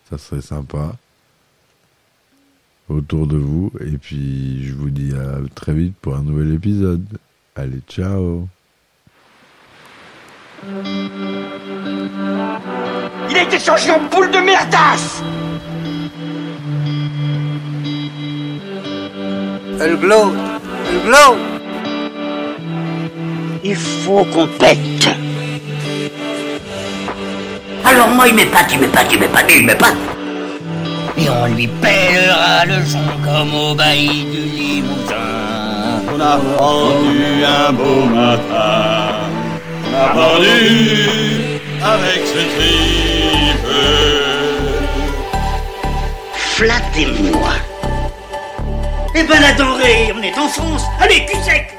Ça 0.09 0.17
serait 0.17 0.41
sympa. 0.41 0.95
Autour 2.87 3.27
de 3.27 3.37
vous. 3.37 3.71
Et 3.81 3.97
puis 3.97 4.65
je 4.65 4.73
vous 4.73 4.89
dis 4.89 5.13
à 5.13 5.37
très 5.53 5.73
vite 5.73 5.95
pour 6.01 6.15
un 6.15 6.23
nouvel 6.23 6.53
épisode. 6.53 7.05
Allez, 7.55 7.81
ciao 7.87 8.47
Il 13.29 13.37
a 13.37 13.43
été 13.43 13.59
changé 13.59 13.91
en 13.91 13.99
poule 14.09 14.31
de 14.31 14.39
merdasse 14.39 15.21
Elle 19.79 19.97
glow. 19.97 20.33
Elle 20.89 21.01
glow. 21.05 21.37
Il 23.63 23.75
faut 23.75 24.25
qu'on 24.25 24.47
pète. 24.47 25.28
Alors 27.89 28.09
moi, 28.09 28.27
il 28.27 28.35
m'épate, 28.35 28.71
il 28.71 28.79
m'épate, 28.79 29.07
il 29.11 29.19
m'épate, 29.19 29.45
il 29.49 29.65
m'épate. 29.65 29.95
Et 31.17 31.27
on 31.27 31.47
lui 31.47 31.67
pèlera 31.67 32.63
le 32.65 32.85
son 32.85 32.99
comme 33.25 33.53
au 33.55 33.73
bailli 33.73 34.25
du 34.25 34.41
Limousin. 34.41 35.15
On 36.13 36.19
a 36.21 36.37
pendu 36.55 37.43
un 37.43 37.71
beau 37.71 38.05
matin. 38.05 39.15
On 39.85 39.95
a 39.97 40.07
pendu 40.09 41.59
avec 41.83 42.27
ce 42.27 42.41
tripe. 42.53 43.69
Flattez-moi. 46.35 47.53
Eh 49.15 49.23
ben 49.23 49.41
la 49.41 49.53
denrée, 49.53 50.13
on 50.15 50.21
est 50.21 50.37
en 50.37 50.47
France. 50.47 50.83
Allez, 51.01 51.25
cul 51.25 51.41
sec 51.43 51.78